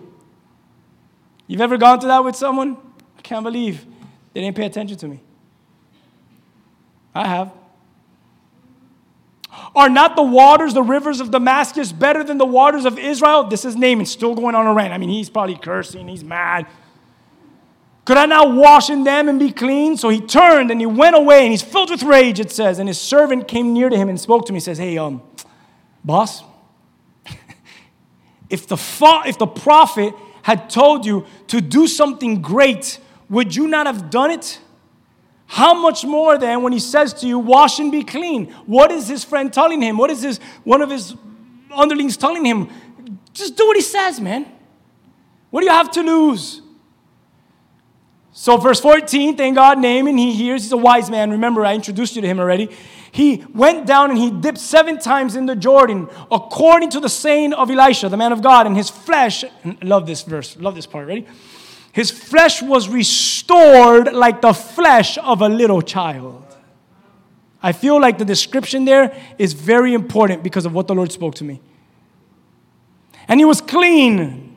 [1.48, 2.76] You've ever gone through that with someone?
[3.18, 3.84] I can't believe
[4.32, 5.20] they didn't pay attention to me.
[7.14, 7.52] I have.
[9.76, 13.44] Are not the waters, the rivers of Damascus, better than the waters of Israel?
[13.44, 14.92] This is Naaman still going on a rant.
[14.92, 16.66] I mean, he's probably cursing, he's mad.
[18.04, 19.96] Could I not wash in them and be clean?
[19.96, 22.78] So he turned and he went away and he's filled with rage, it says.
[22.78, 24.56] And his servant came near to him and spoke to him.
[24.56, 25.22] He says, Hey, um,
[26.04, 26.42] boss,
[28.50, 32.98] if the, fa- if the prophet had told you to do something great,
[33.30, 34.60] would you not have done it?
[35.46, 38.50] How much more then when he says to you, wash and be clean?
[38.66, 39.96] What is his friend telling him?
[39.96, 41.14] What is his one of his
[41.72, 42.70] underlings telling him?
[43.32, 44.46] Just do what he says, man.
[45.50, 46.62] What do you have to lose?
[48.36, 51.30] So, verse 14, thank God, Naaman, he hears, he's a wise man.
[51.30, 52.68] Remember, I introduced you to him already.
[53.12, 57.52] He went down and he dipped seven times in the Jordan, according to the saying
[57.52, 59.44] of Elisha, the man of God, and his flesh,
[59.80, 61.28] love this verse, love this part, ready?
[61.94, 66.44] His flesh was restored like the flesh of a little child.
[67.62, 71.36] I feel like the description there is very important because of what the Lord spoke
[71.36, 71.60] to me.
[73.28, 74.56] And he was clean.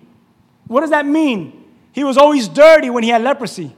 [0.65, 1.63] What does that mean?
[1.91, 3.75] He was always dirty when he had leprosy.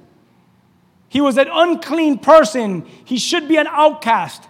[1.10, 2.86] He was an unclean person.
[3.04, 4.48] He should be an outcast.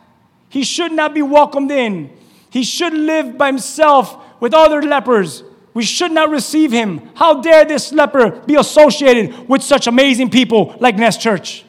[0.49, 2.15] He should not be welcomed in.
[2.51, 5.43] He should live by himself with other lepers.
[5.79, 7.09] We should not receive him.
[7.13, 11.63] How dare this leper be associated with such amazing people like Nest Church?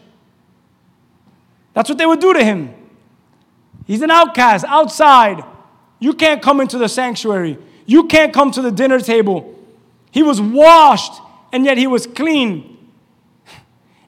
[1.75, 2.75] That's what they would do to him.
[3.87, 5.45] He's an outcast outside.
[6.01, 7.57] You can't come into the sanctuary.
[7.87, 9.57] You can't come to the dinner table.
[10.11, 12.79] He was washed and yet he was clean.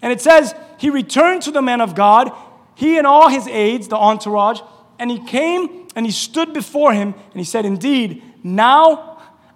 [0.03, 2.33] And it says he returned to the man of God,
[2.75, 4.63] he and all his aides, the entourage,
[4.99, 9.12] and he came and he stood before him and he said, Indeed, now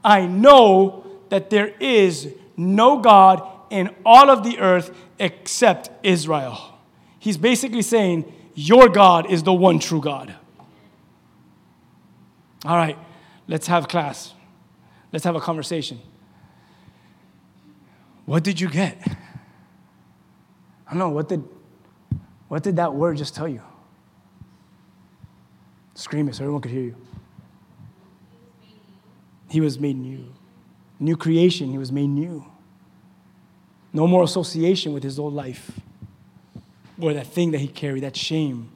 [0.06, 6.78] I know that there is no God in all of the earth except Israel.
[7.18, 10.32] He's basically saying, Your God is the one true God.
[12.64, 12.96] All right,
[13.48, 14.32] let's have class.
[15.12, 16.00] Let's have a conversation.
[18.26, 18.96] What did you get?
[20.86, 21.42] I don't know, what did,
[22.46, 23.62] what did that word just tell you?
[25.94, 27.05] Scream it so everyone could hear you.
[29.48, 30.32] He was made new.
[30.98, 32.44] New creation, he was made new.
[33.92, 35.70] No more association with his old life
[37.00, 38.70] or that thing that he carried, that shame.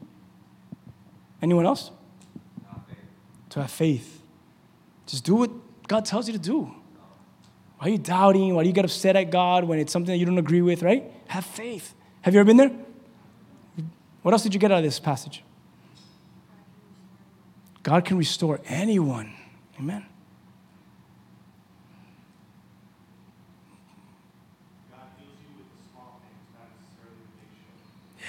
[1.43, 1.91] Anyone else?
[3.51, 4.23] To have faith.
[5.07, 5.51] Just do what
[5.89, 6.73] God tells you to do.
[7.79, 8.55] Why are you doubting?
[8.55, 10.83] Why do you get upset at God when it's something that you don't agree with,
[10.83, 11.11] right?
[11.29, 11.95] Have faith.
[12.23, 12.71] Have you ever been there?
[14.23, 15.43] What else did you get out of this passage?
[17.83, 19.33] God can restore anyone.
[19.79, 20.05] Amen.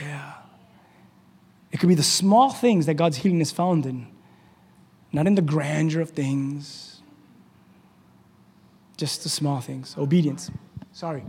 [0.02, 0.34] Yeah.
[1.72, 4.08] It could be the small things that God's healing is found in,
[5.12, 7.02] not in the grandeur of things,
[8.98, 9.96] just the small things.
[9.98, 10.52] Obedience.
[10.92, 11.24] Sorry.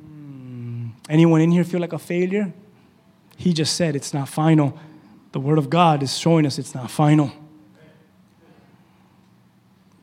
[0.00, 0.88] Hmm.
[1.08, 2.52] Anyone in here feel like a failure?
[3.36, 4.78] He just said it's not final.
[5.32, 7.32] The Word of God is showing us it's not final.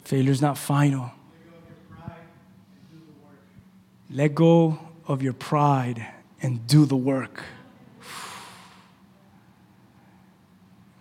[0.03, 1.11] Failure is not final.
[4.11, 6.05] Let go of your pride
[6.41, 7.43] and do the work.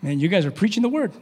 [0.00, 1.12] Man, you guys are preaching the word.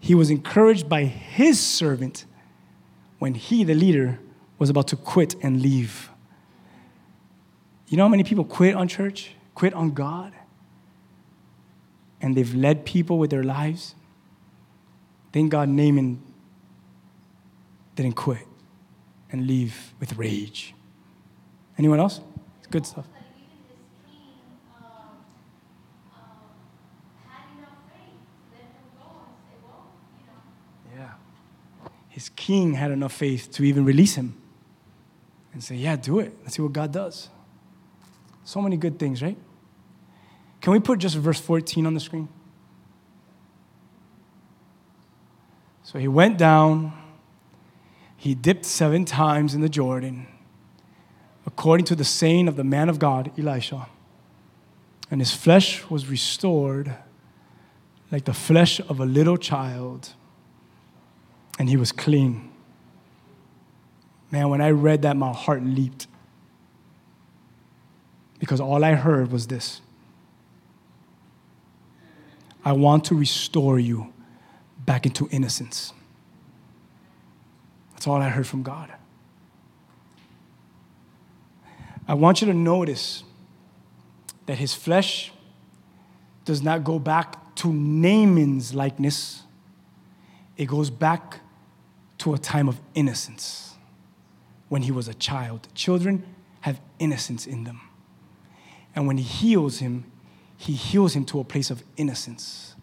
[0.00, 2.24] He was encouraged by his servant
[3.18, 4.18] when he, the leader,
[4.58, 6.10] was about to quit and leave.
[7.86, 10.32] You know how many people quit on church, quit on God?
[12.20, 13.94] And they've led people with their lives?
[15.32, 16.22] Thank God Naaman
[17.94, 18.46] didn't quit
[19.30, 20.74] and leave with rage.
[21.78, 22.20] Anyone else?
[22.58, 23.06] It's good stuff.
[30.94, 31.12] Yeah.
[32.10, 34.36] His king had enough faith to even release him
[35.54, 36.36] and say, Yeah, do it.
[36.42, 37.30] Let's see what God does.
[38.44, 39.38] So many good things, right?
[40.60, 42.28] Can we put just verse 14 on the screen?
[45.92, 46.94] So he went down,
[48.16, 50.26] he dipped seven times in the Jordan,
[51.46, 53.88] according to the saying of the man of God, Elisha.
[55.10, 56.94] And his flesh was restored
[58.10, 60.14] like the flesh of a little child,
[61.58, 62.50] and he was clean.
[64.30, 66.06] Man, when I read that, my heart leaped.
[68.38, 69.82] Because all I heard was this
[72.64, 74.11] I want to restore you
[74.84, 75.92] back into innocence.
[77.92, 78.92] That's all I heard from God.
[82.08, 83.22] I want you to notice
[84.46, 85.32] that his flesh
[86.44, 89.42] does not go back to Naaman's likeness,
[90.56, 91.40] it goes back
[92.18, 93.74] to a time of innocence
[94.68, 95.68] when he was a child.
[95.74, 96.24] Children
[96.62, 97.80] have innocence in them.
[98.94, 100.04] And when he heals him,
[100.56, 102.74] he heals him to a place of innocence.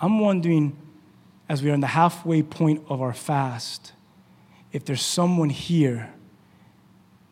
[0.00, 0.76] I'm wondering,
[1.48, 3.92] as we are in the halfway point of our fast,
[4.72, 6.12] if there's someone here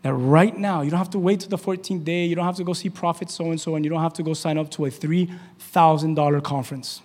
[0.02, 2.56] that right now, you don't have to wait till the 14th day, you don't have
[2.56, 4.70] to go see Prophet so and so, and you don't have to go sign up
[4.72, 7.00] to a $3,000 conference.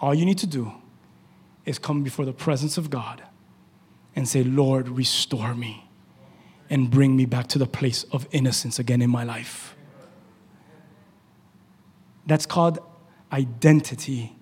[0.00, 0.72] All you need to do
[1.66, 3.22] is come before the presence of God
[4.16, 5.88] and say, Lord, restore me
[6.70, 9.76] and bring me back to the place of innocence again in my life.
[12.26, 12.78] That's called
[13.32, 14.36] identity.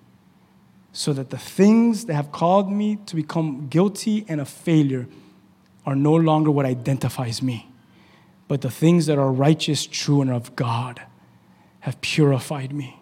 [0.91, 5.07] So that the things that have called me to become guilty and a failure
[5.85, 7.71] are no longer what identifies me,
[8.47, 11.01] but the things that are righteous, true, and of God
[11.81, 13.01] have purified me.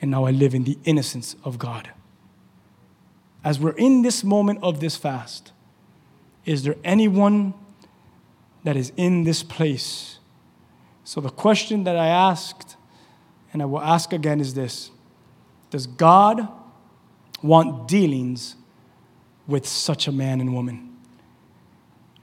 [0.00, 1.90] And now I live in the innocence of God.
[3.44, 5.52] As we're in this moment of this fast,
[6.44, 7.54] is there anyone
[8.64, 10.18] that is in this place?
[11.04, 12.76] So, the question that I asked,
[13.52, 14.90] and I will ask again, is this
[15.70, 16.48] Does God
[17.42, 18.56] want dealings
[19.46, 20.96] with such a man and woman?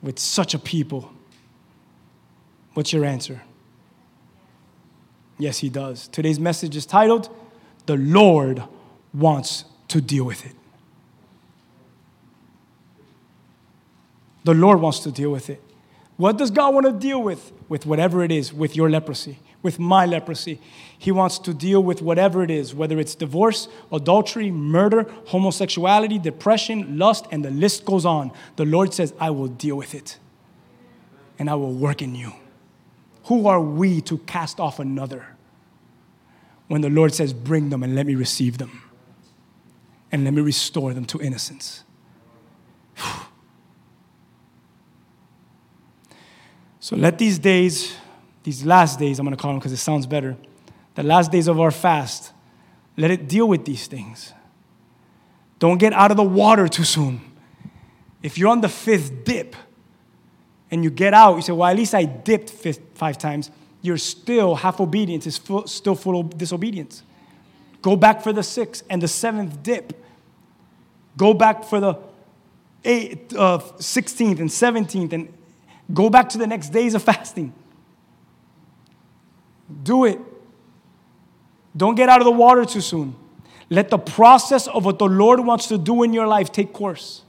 [0.02, 1.12] With such a people?
[2.74, 3.42] What's your answer?
[5.38, 6.08] Yes, He does.
[6.08, 7.30] Today's message is titled,
[7.86, 8.64] The Lord
[9.14, 10.56] Wants to Deal with It.
[14.46, 15.62] The Lord wants to deal with it.
[16.18, 17.52] What does God want to deal with?
[17.68, 20.62] With whatever it is, with your leprosy, with my leprosy.
[20.98, 26.98] He wants to deal with whatever it is, whether it's divorce, adultery, murder, homosexuality, depression,
[26.98, 28.32] lust, and the list goes on.
[28.56, 30.20] The Lord says, I will deal with it
[31.38, 32.32] and I will work in you.
[33.26, 35.36] Who are we to cast off another
[36.68, 38.84] when the Lord says, Bring them and let me receive them
[40.12, 41.84] and let me restore them to innocence?
[46.80, 47.96] So let these days,
[48.46, 50.38] these last days, I'm going to call them because it sounds better,
[50.94, 52.32] the last days of our fast,
[52.96, 54.34] let it deal with these things.
[55.60, 57.22] Don't get out of the water too soon.
[58.22, 59.56] If you're on the fifth dip
[60.72, 63.52] and you get out, you say, Well, at least I dipped fifth, five times.
[63.82, 67.04] You're still half obedience, is full, still full of disobedience.
[67.82, 69.94] Go back for the sixth and the seventh dip.
[71.18, 71.98] Go back for the
[72.84, 75.34] eighth, uh, 16th and 17th and
[75.94, 77.54] Go back to the next days of fasting.
[79.84, 80.20] Do it.
[81.76, 83.16] Don't get out of the water too soon.
[83.70, 87.24] Let the process of what the Lord wants to do in your life take course.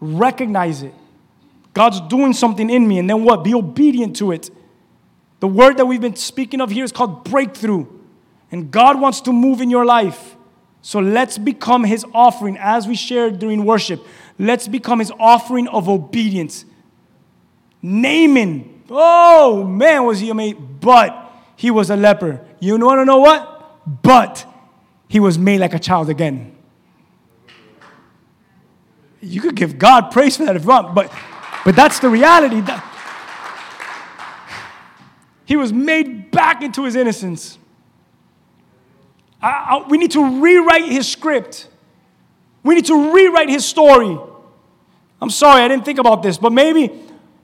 [0.00, 0.94] Recognize it.
[1.74, 3.44] God's doing something in me, and then what?
[3.44, 4.50] Be obedient to it.
[5.40, 7.86] The word that we've been speaking of here is called breakthrough.
[8.52, 10.36] And God wants to move in your life.
[10.82, 14.04] So let's become his offering as we shared during worship.
[14.38, 16.64] Let's become his offering of obedience.
[17.80, 21.21] Naaman, oh man, was he amazing, but
[21.62, 22.40] he was a leper.
[22.58, 24.02] You want to know what?
[24.02, 24.44] But
[25.06, 26.56] he was made like a child again.
[29.20, 31.12] You could give God praise for that if you want, but,
[31.64, 32.62] but that's the reality.
[32.62, 32.82] That
[35.44, 37.58] he was made back into his innocence.
[39.40, 41.68] I, I, we need to rewrite his script.
[42.64, 44.18] We need to rewrite his story.
[45.20, 46.90] I'm sorry, I didn't think about this, but maybe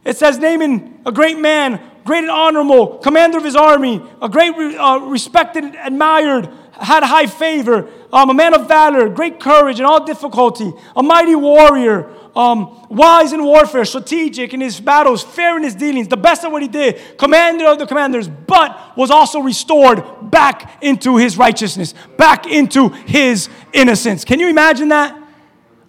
[0.04, 4.54] it says Naaman, a great man, great and honorable, commander of his army, a great,
[4.54, 10.02] uh, respected, admired, had high favor, um, a man of valor, great courage in all
[10.06, 15.74] difficulty, a mighty warrior, um, wise in warfare, strategic in his battles, fair in his
[15.74, 20.02] dealings, the best at what he did, commander of the commanders, but was also restored
[20.30, 24.24] back into his righteousness, back into his innocence.
[24.24, 25.14] Can you imagine that?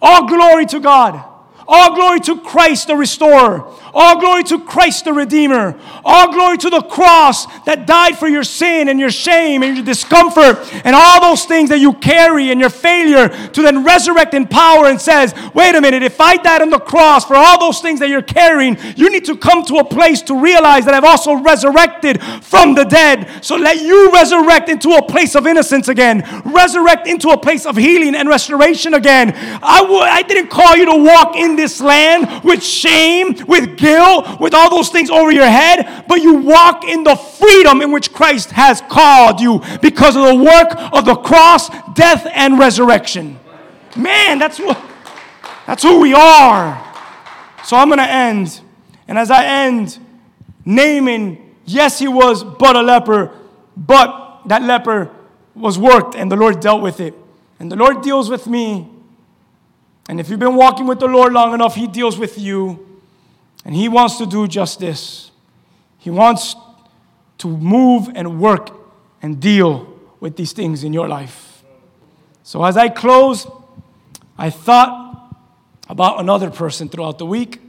[0.02, 1.30] All glory to God.
[1.72, 3.72] All glory to Christ the restorer.
[3.92, 5.78] All glory to Christ the redeemer.
[6.04, 9.84] All glory to the cross that died for your sin and your shame and your
[9.84, 14.46] discomfort and all those things that you carry and your failure to then resurrect in
[14.46, 17.80] power and says, wait a minute, if I died on the cross for all those
[17.80, 21.04] things that you're carrying, you need to come to a place to realize that I've
[21.04, 23.44] also resurrected from the dead.
[23.44, 26.22] So let you resurrect into a place of innocence again.
[26.44, 29.32] Resurrect into a place of healing and restoration again.
[29.62, 34.40] I w- I didn't call you to walk in this land with shame, with guilt,
[34.40, 38.12] with all those things over your head, but you walk in the freedom in which
[38.12, 43.38] Christ has called you because of the work of the cross, death, and resurrection.
[43.96, 44.80] Man, that's what
[45.66, 46.86] that's who we are.
[47.64, 48.60] So I'm gonna end.
[49.08, 49.98] And as I end,
[50.64, 53.32] Naaman, yes, he was but a leper,
[53.76, 55.10] but that leper
[55.54, 57.14] was worked and the Lord dealt with it.
[57.58, 58.88] And the Lord deals with me.
[60.08, 62.89] And if you've been walking with the Lord long enough, He deals with you.
[63.64, 65.30] And He wants to do just this.
[65.98, 66.56] He wants
[67.38, 68.70] to move and work
[69.22, 71.62] and deal with these things in your life.
[72.42, 73.46] So as I close,
[74.36, 75.36] I thought
[75.88, 77.60] about another person throughout the week.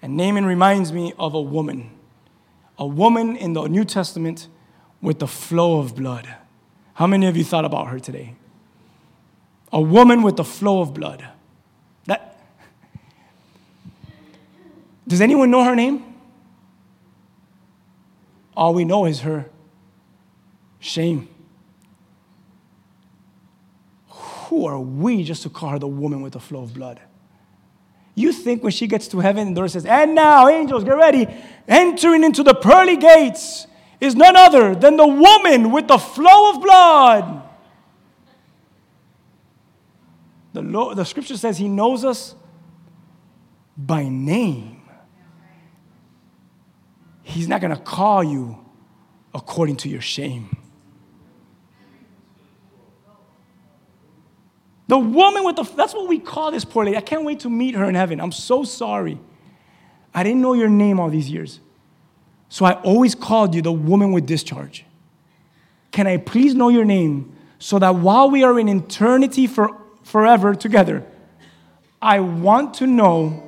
[0.00, 1.90] And Naaman reminds me of a woman.
[2.78, 4.48] A woman in the New Testament
[5.00, 6.28] with the flow of blood.
[6.94, 8.34] How many of you thought about her today?
[9.72, 11.26] A woman with the flow of blood.
[12.06, 12.38] That
[15.06, 16.14] Does anyone know her name?
[18.56, 19.50] All we know is her
[20.80, 21.28] shame.
[24.08, 27.00] Who are we just to call her the woman with the flow of blood?
[28.14, 31.26] You think when she gets to heaven, the Lord says, And now, angels, get ready.
[31.66, 33.66] Entering into the pearly gates
[34.00, 37.42] is none other than the woman with the flow of blood.
[40.52, 40.62] The,
[40.94, 42.36] the scripture says he knows us
[43.76, 44.73] by name.
[47.24, 48.58] He's not going to call you
[49.34, 50.56] according to your shame.
[54.86, 56.96] The woman with the, that's what we call this poor lady.
[56.96, 58.20] I can't wait to meet her in heaven.
[58.20, 59.18] I'm so sorry.
[60.14, 61.60] I didn't know your name all these years.
[62.50, 64.84] So I always called you the woman with discharge.
[65.90, 69.70] Can I please know your name so that while we are in eternity for
[70.02, 71.04] forever together,
[72.02, 73.42] I want to know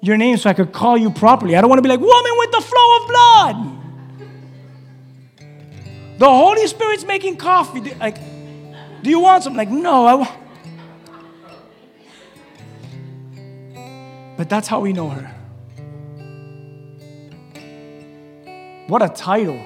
[0.00, 1.56] your name so I could call you properly.
[1.56, 3.74] I don't want to be like, woman with the flow of blood.
[6.18, 7.94] The Holy Spirit's making coffee.
[7.94, 8.18] Like,
[9.02, 9.54] do you want some?
[9.54, 10.30] Like, no, I want.
[14.36, 15.34] But that's how we know her.
[18.88, 19.60] What a title.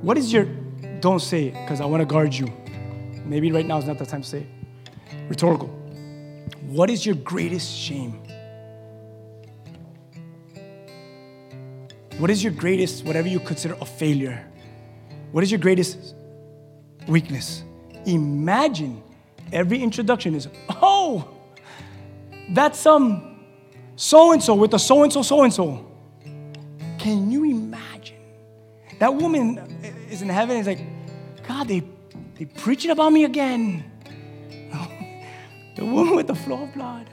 [0.00, 0.44] What is your,
[1.00, 2.52] don't say it because I want to guard you.
[3.24, 4.46] Maybe right now is not the time to say it.
[5.28, 5.85] Rhetorical.
[6.66, 8.22] What is your greatest shame?
[12.18, 14.46] What is your greatest, whatever you consider a failure?
[15.32, 16.14] What is your greatest
[17.06, 17.62] weakness?
[18.06, 19.02] Imagine
[19.52, 21.28] every introduction is, oh,
[22.50, 23.36] that's um, some
[23.96, 25.84] so and so with a so and so, so and so.
[26.98, 28.16] Can you imagine?
[28.98, 29.58] That woman
[30.10, 30.80] is in heaven is like,
[31.46, 31.82] God, they,
[32.36, 33.84] they preaching about me again.
[35.76, 37.08] The woman with the flow of blood.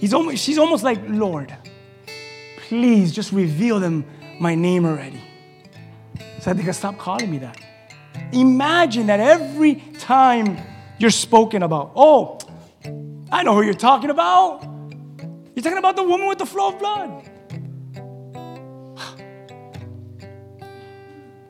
[0.00, 1.56] He's almost, she's almost like, Lord,
[2.58, 4.04] please just reveal them
[4.40, 5.22] my name already.
[6.40, 7.56] So they can stop calling me that.
[8.32, 10.58] Imagine that every time
[10.98, 12.38] you're spoken about, oh,
[13.30, 14.64] I know who you're talking about.
[15.54, 17.28] You're talking about the woman with the flow of blood.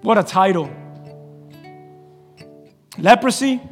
[0.02, 0.68] What a title.
[2.98, 3.62] Leprosy,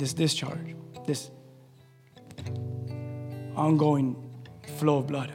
[0.00, 0.74] this discharge,
[1.06, 1.30] this
[3.54, 4.16] ongoing
[4.78, 5.32] flow of blood.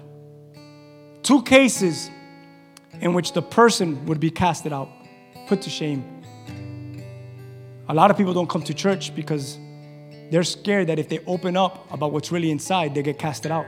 [1.23, 2.09] Two cases
[2.99, 4.89] in which the person would be casted out,
[5.47, 6.03] put to shame.
[7.87, 9.57] A lot of people don't come to church because
[10.31, 13.67] they're scared that if they open up about what's really inside, they get casted out.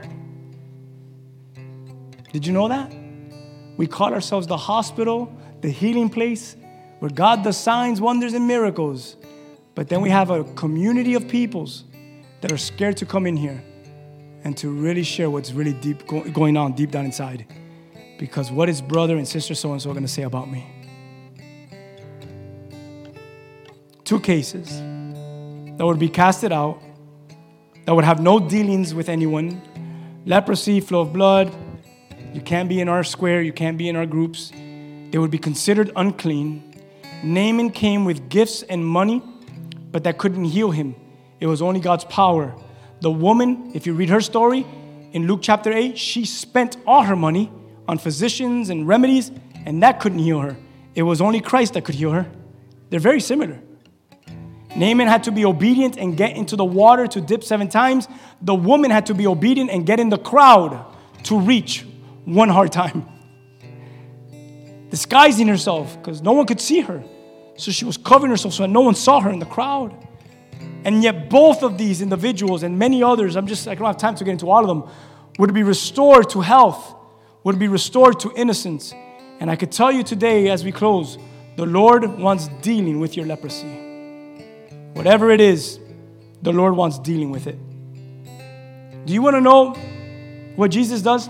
[2.32, 2.92] Did you know that?
[3.76, 6.56] We call ourselves the hospital, the healing place,
[6.98, 9.14] where God does signs, wonders, and miracles.
[9.78, 11.84] But then we have a community of peoples
[12.40, 13.62] that are scared to come in here
[14.42, 17.46] and to really share what's really deep go- going on deep down inside.
[18.18, 20.66] Because what is brother and sister so and so going to say about me?
[24.02, 24.80] Two cases
[25.78, 26.82] that would be casted out,
[27.84, 29.62] that would have no dealings with anyone
[30.26, 31.54] leprosy, flow of blood.
[32.34, 34.50] You can't be in our square, you can't be in our groups.
[34.50, 36.64] They would be considered unclean.
[37.22, 39.22] Naaman came with gifts and money,
[39.90, 40.94] but that couldn't heal him.
[41.40, 42.54] It was only God's power.
[43.00, 44.66] The woman, if you read her story
[45.12, 47.50] in Luke chapter 8, she spent all her money
[47.86, 49.30] on physicians and remedies,
[49.64, 50.56] and that couldn't heal her.
[50.94, 52.26] It was only Christ that could heal her.
[52.90, 53.60] They're very similar.
[54.76, 58.06] Naaman had to be obedient and get into the water to dip seven times.
[58.42, 60.84] The woman had to be obedient and get in the crowd
[61.24, 61.86] to reach
[62.24, 63.08] one hard time.
[64.90, 67.02] Disguising herself because no one could see her.
[67.58, 69.92] So she was covering herself so that no one saw her in the crowd.
[70.84, 74.14] And yet, both of these individuals and many others, I'm just, I don't have time
[74.14, 74.88] to get into all of them,
[75.38, 76.94] would be restored to health,
[77.42, 78.94] would be restored to innocence.
[79.40, 81.18] And I could tell you today as we close,
[81.56, 83.66] the Lord wants dealing with your leprosy.
[84.94, 85.80] Whatever it is,
[86.42, 87.58] the Lord wants dealing with it.
[89.04, 89.72] Do you want to know
[90.54, 91.28] what Jesus does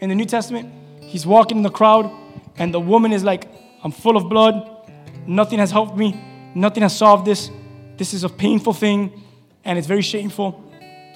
[0.00, 0.72] in the New Testament?
[1.00, 2.10] He's walking in the crowd,
[2.56, 3.48] and the woman is like,
[3.84, 4.81] I'm full of blood.
[5.26, 6.20] Nothing has helped me.
[6.54, 7.50] Nothing has solved this.
[7.96, 9.22] This is a painful thing,
[9.64, 10.62] and it's very shameful.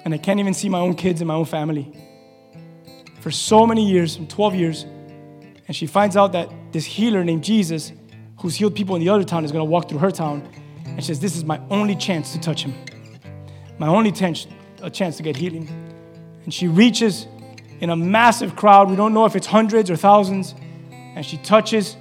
[0.05, 1.93] And I can't even see my own kids and my own family.
[3.19, 4.85] For so many years, 12 years,
[5.67, 7.91] and she finds out that this healer named Jesus,
[8.39, 10.47] who's healed people in the other town, is going to walk through her town.
[10.85, 12.73] And she says, This is my only chance to touch him.
[13.77, 14.47] My only chance,
[14.81, 15.67] a chance to get healing.
[16.45, 17.27] And she reaches
[17.81, 18.89] in a massive crowd.
[18.89, 20.55] We don't know if it's hundreds or thousands.
[20.91, 21.97] And she touches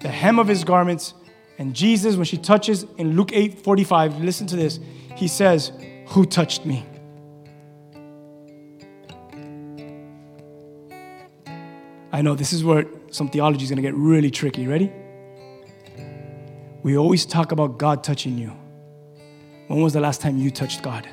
[0.00, 1.14] the hem of his garments.
[1.58, 4.78] And Jesus, when she touches in Luke 8 45, listen to this.
[5.16, 5.72] He says,
[6.08, 6.86] Who touched me?
[12.12, 14.68] I know this is where some theology is going to get really tricky.
[14.68, 14.92] Ready?
[16.84, 18.52] We always talk about God touching you.
[19.66, 21.08] When was the last time you touched God?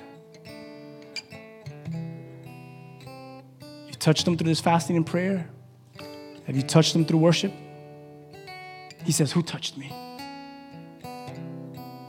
[3.88, 5.50] You touched Him through this fasting and prayer?
[6.46, 7.52] Have you touched Him through worship?
[9.04, 10.05] He says, Who touched me?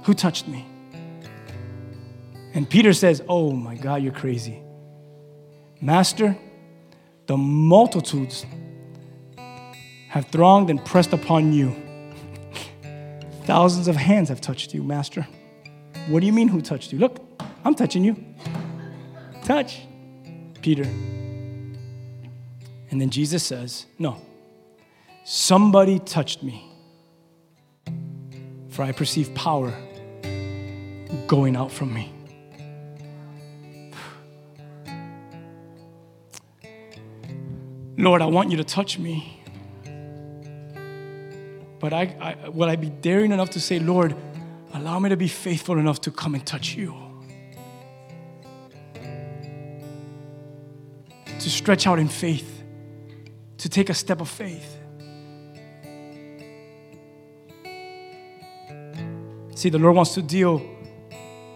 [0.06, 0.64] Who touched me?
[2.54, 4.62] And Peter says, Oh my God, you're crazy.
[5.80, 6.38] Master,
[7.26, 8.46] the multitudes
[10.08, 11.74] have thronged and pressed upon you.
[13.46, 15.26] Thousands of hands have touched you, Master.
[16.06, 17.00] What do you mean, who touched you?
[17.00, 17.18] Look,
[17.64, 18.24] I'm touching you.
[19.42, 19.80] Touch,
[20.62, 20.84] Peter.
[20.84, 21.74] And
[23.00, 24.18] then Jesus says, No,
[25.24, 26.72] somebody touched me,
[28.68, 29.74] for I perceive power
[31.26, 32.12] going out from me.
[37.98, 39.42] Lord, I want you to touch me.
[41.78, 44.14] But I, I, will I be daring enough to say, Lord,
[44.74, 46.94] allow me to be faithful enough to come and touch you?
[51.38, 52.62] To stretch out in faith,
[53.58, 54.76] to take a step of faith.
[59.54, 60.75] See, the Lord wants to deal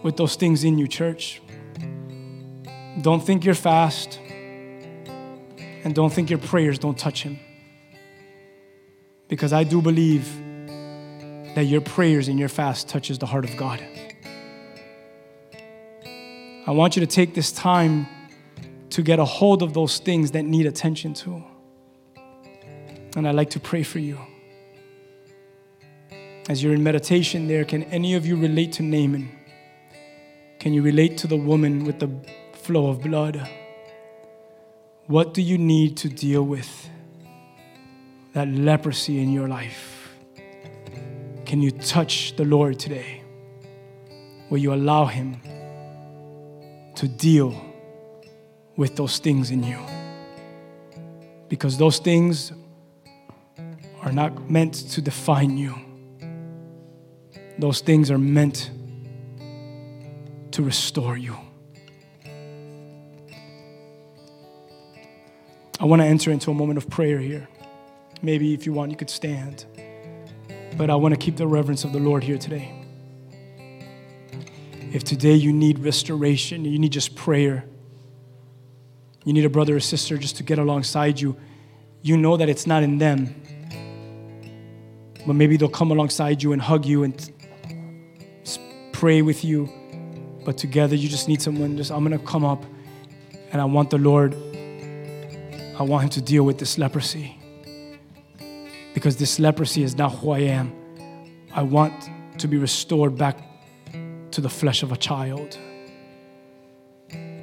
[0.03, 1.41] with those things in you, church.
[3.01, 4.19] Don't think you're fast,
[5.83, 7.39] and don't think your prayers don't touch Him.
[9.27, 10.25] Because I do believe
[11.55, 13.81] that your prayers and your fast touches the heart of God.
[16.67, 18.07] I want you to take this time
[18.91, 21.43] to get a hold of those things that need attention to.
[23.15, 24.19] And I'd like to pray for you.
[26.49, 29.40] As you're in meditation there, can any of you relate to Naaman?
[30.61, 32.07] Can you relate to the woman with the
[32.53, 33.49] flow of blood?
[35.07, 36.87] What do you need to deal with
[38.33, 40.13] that leprosy in your life?
[41.47, 43.23] Can you touch the Lord today?
[44.51, 45.41] Will you allow Him
[46.93, 47.59] to deal
[48.75, 49.79] with those things in you?
[51.49, 52.51] Because those things
[54.03, 55.73] are not meant to define you,
[57.57, 58.69] those things are meant
[60.53, 61.37] to restore you.
[65.79, 67.47] I want to enter into a moment of prayer here.
[68.21, 69.65] Maybe if you want, you could stand.
[70.77, 72.71] But I want to keep the reverence of the Lord here today.
[74.93, 77.65] If today you need restoration, you need just prayer,
[79.23, 81.37] you need a brother or sister just to get alongside you,
[82.01, 83.35] you know that it's not in them.
[85.25, 87.31] But maybe they'll come alongside you and hug you and
[88.91, 89.80] pray with you.
[90.43, 92.63] But together, you just need someone, just, I'm going to come up
[93.51, 97.37] and I want the Lord, I want Him to deal with this leprosy
[98.93, 100.73] because this leprosy is not who I am.
[101.53, 103.37] I want to be restored back
[104.31, 105.57] to the flesh of a child.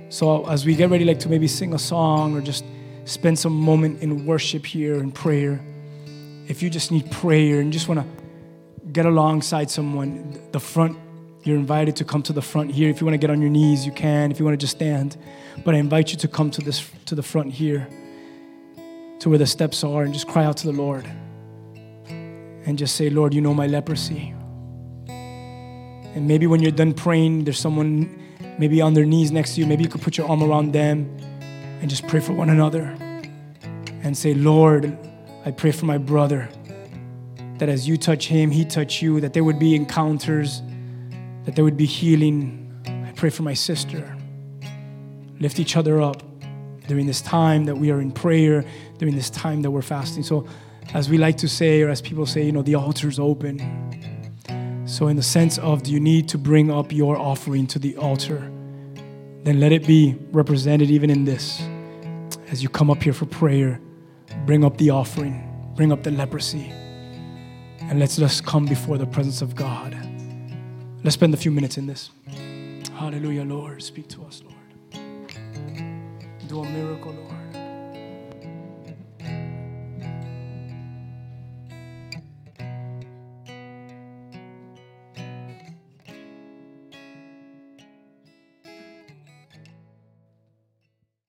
[0.09, 2.64] So as we get ready, like to maybe sing a song or just
[3.05, 5.61] spend some moment in worship here and prayer,
[6.49, 8.24] if you just need prayer and just want to
[8.92, 10.96] get alongside someone, the front,
[11.45, 12.91] you're invited to come to the front here.
[12.91, 14.30] If you want to get on your knees, you can.
[14.30, 15.16] If you want to just stand,
[15.64, 17.89] but I invite you to come to this to the front here,
[19.20, 21.05] to where the steps are, and just cry out to the Lord
[22.68, 24.34] and just say, Lord, you know my leprosy.
[25.09, 28.22] And maybe when you're done praying, there's someone
[28.59, 29.66] maybe on their knees next to you.
[29.66, 31.16] Maybe you could put your arm around them
[31.80, 32.95] and just pray for one another
[34.03, 34.99] and say, Lord,
[35.47, 36.49] I pray for my brother
[37.59, 40.61] that as you touch him, he touch you, that there would be encounters,
[41.49, 42.70] that there would be healing.
[42.86, 44.14] I pray for my sister.
[45.40, 46.22] Lift each other up
[46.86, 48.66] during this time that we are in prayer,
[48.99, 50.22] during this time that we're fasting.
[50.22, 50.46] So,
[50.92, 53.57] as we like to say, or as people say, you know, the altar's open.
[54.84, 57.96] So, in the sense of, do you need to bring up your offering to the
[57.96, 58.40] altar?
[59.44, 61.62] Then let it be represented even in this.
[62.51, 63.80] As you come up here for prayer,
[64.44, 66.70] bring up the offering, bring up the leprosy,
[67.80, 70.07] and let's just come before the presence of God.
[71.05, 72.11] Let's spend a few minutes in this.
[72.94, 73.82] Hallelujah, Lord.
[73.82, 74.57] Speak to us, Lord.
[76.49, 77.27] Do a miracle, Lord.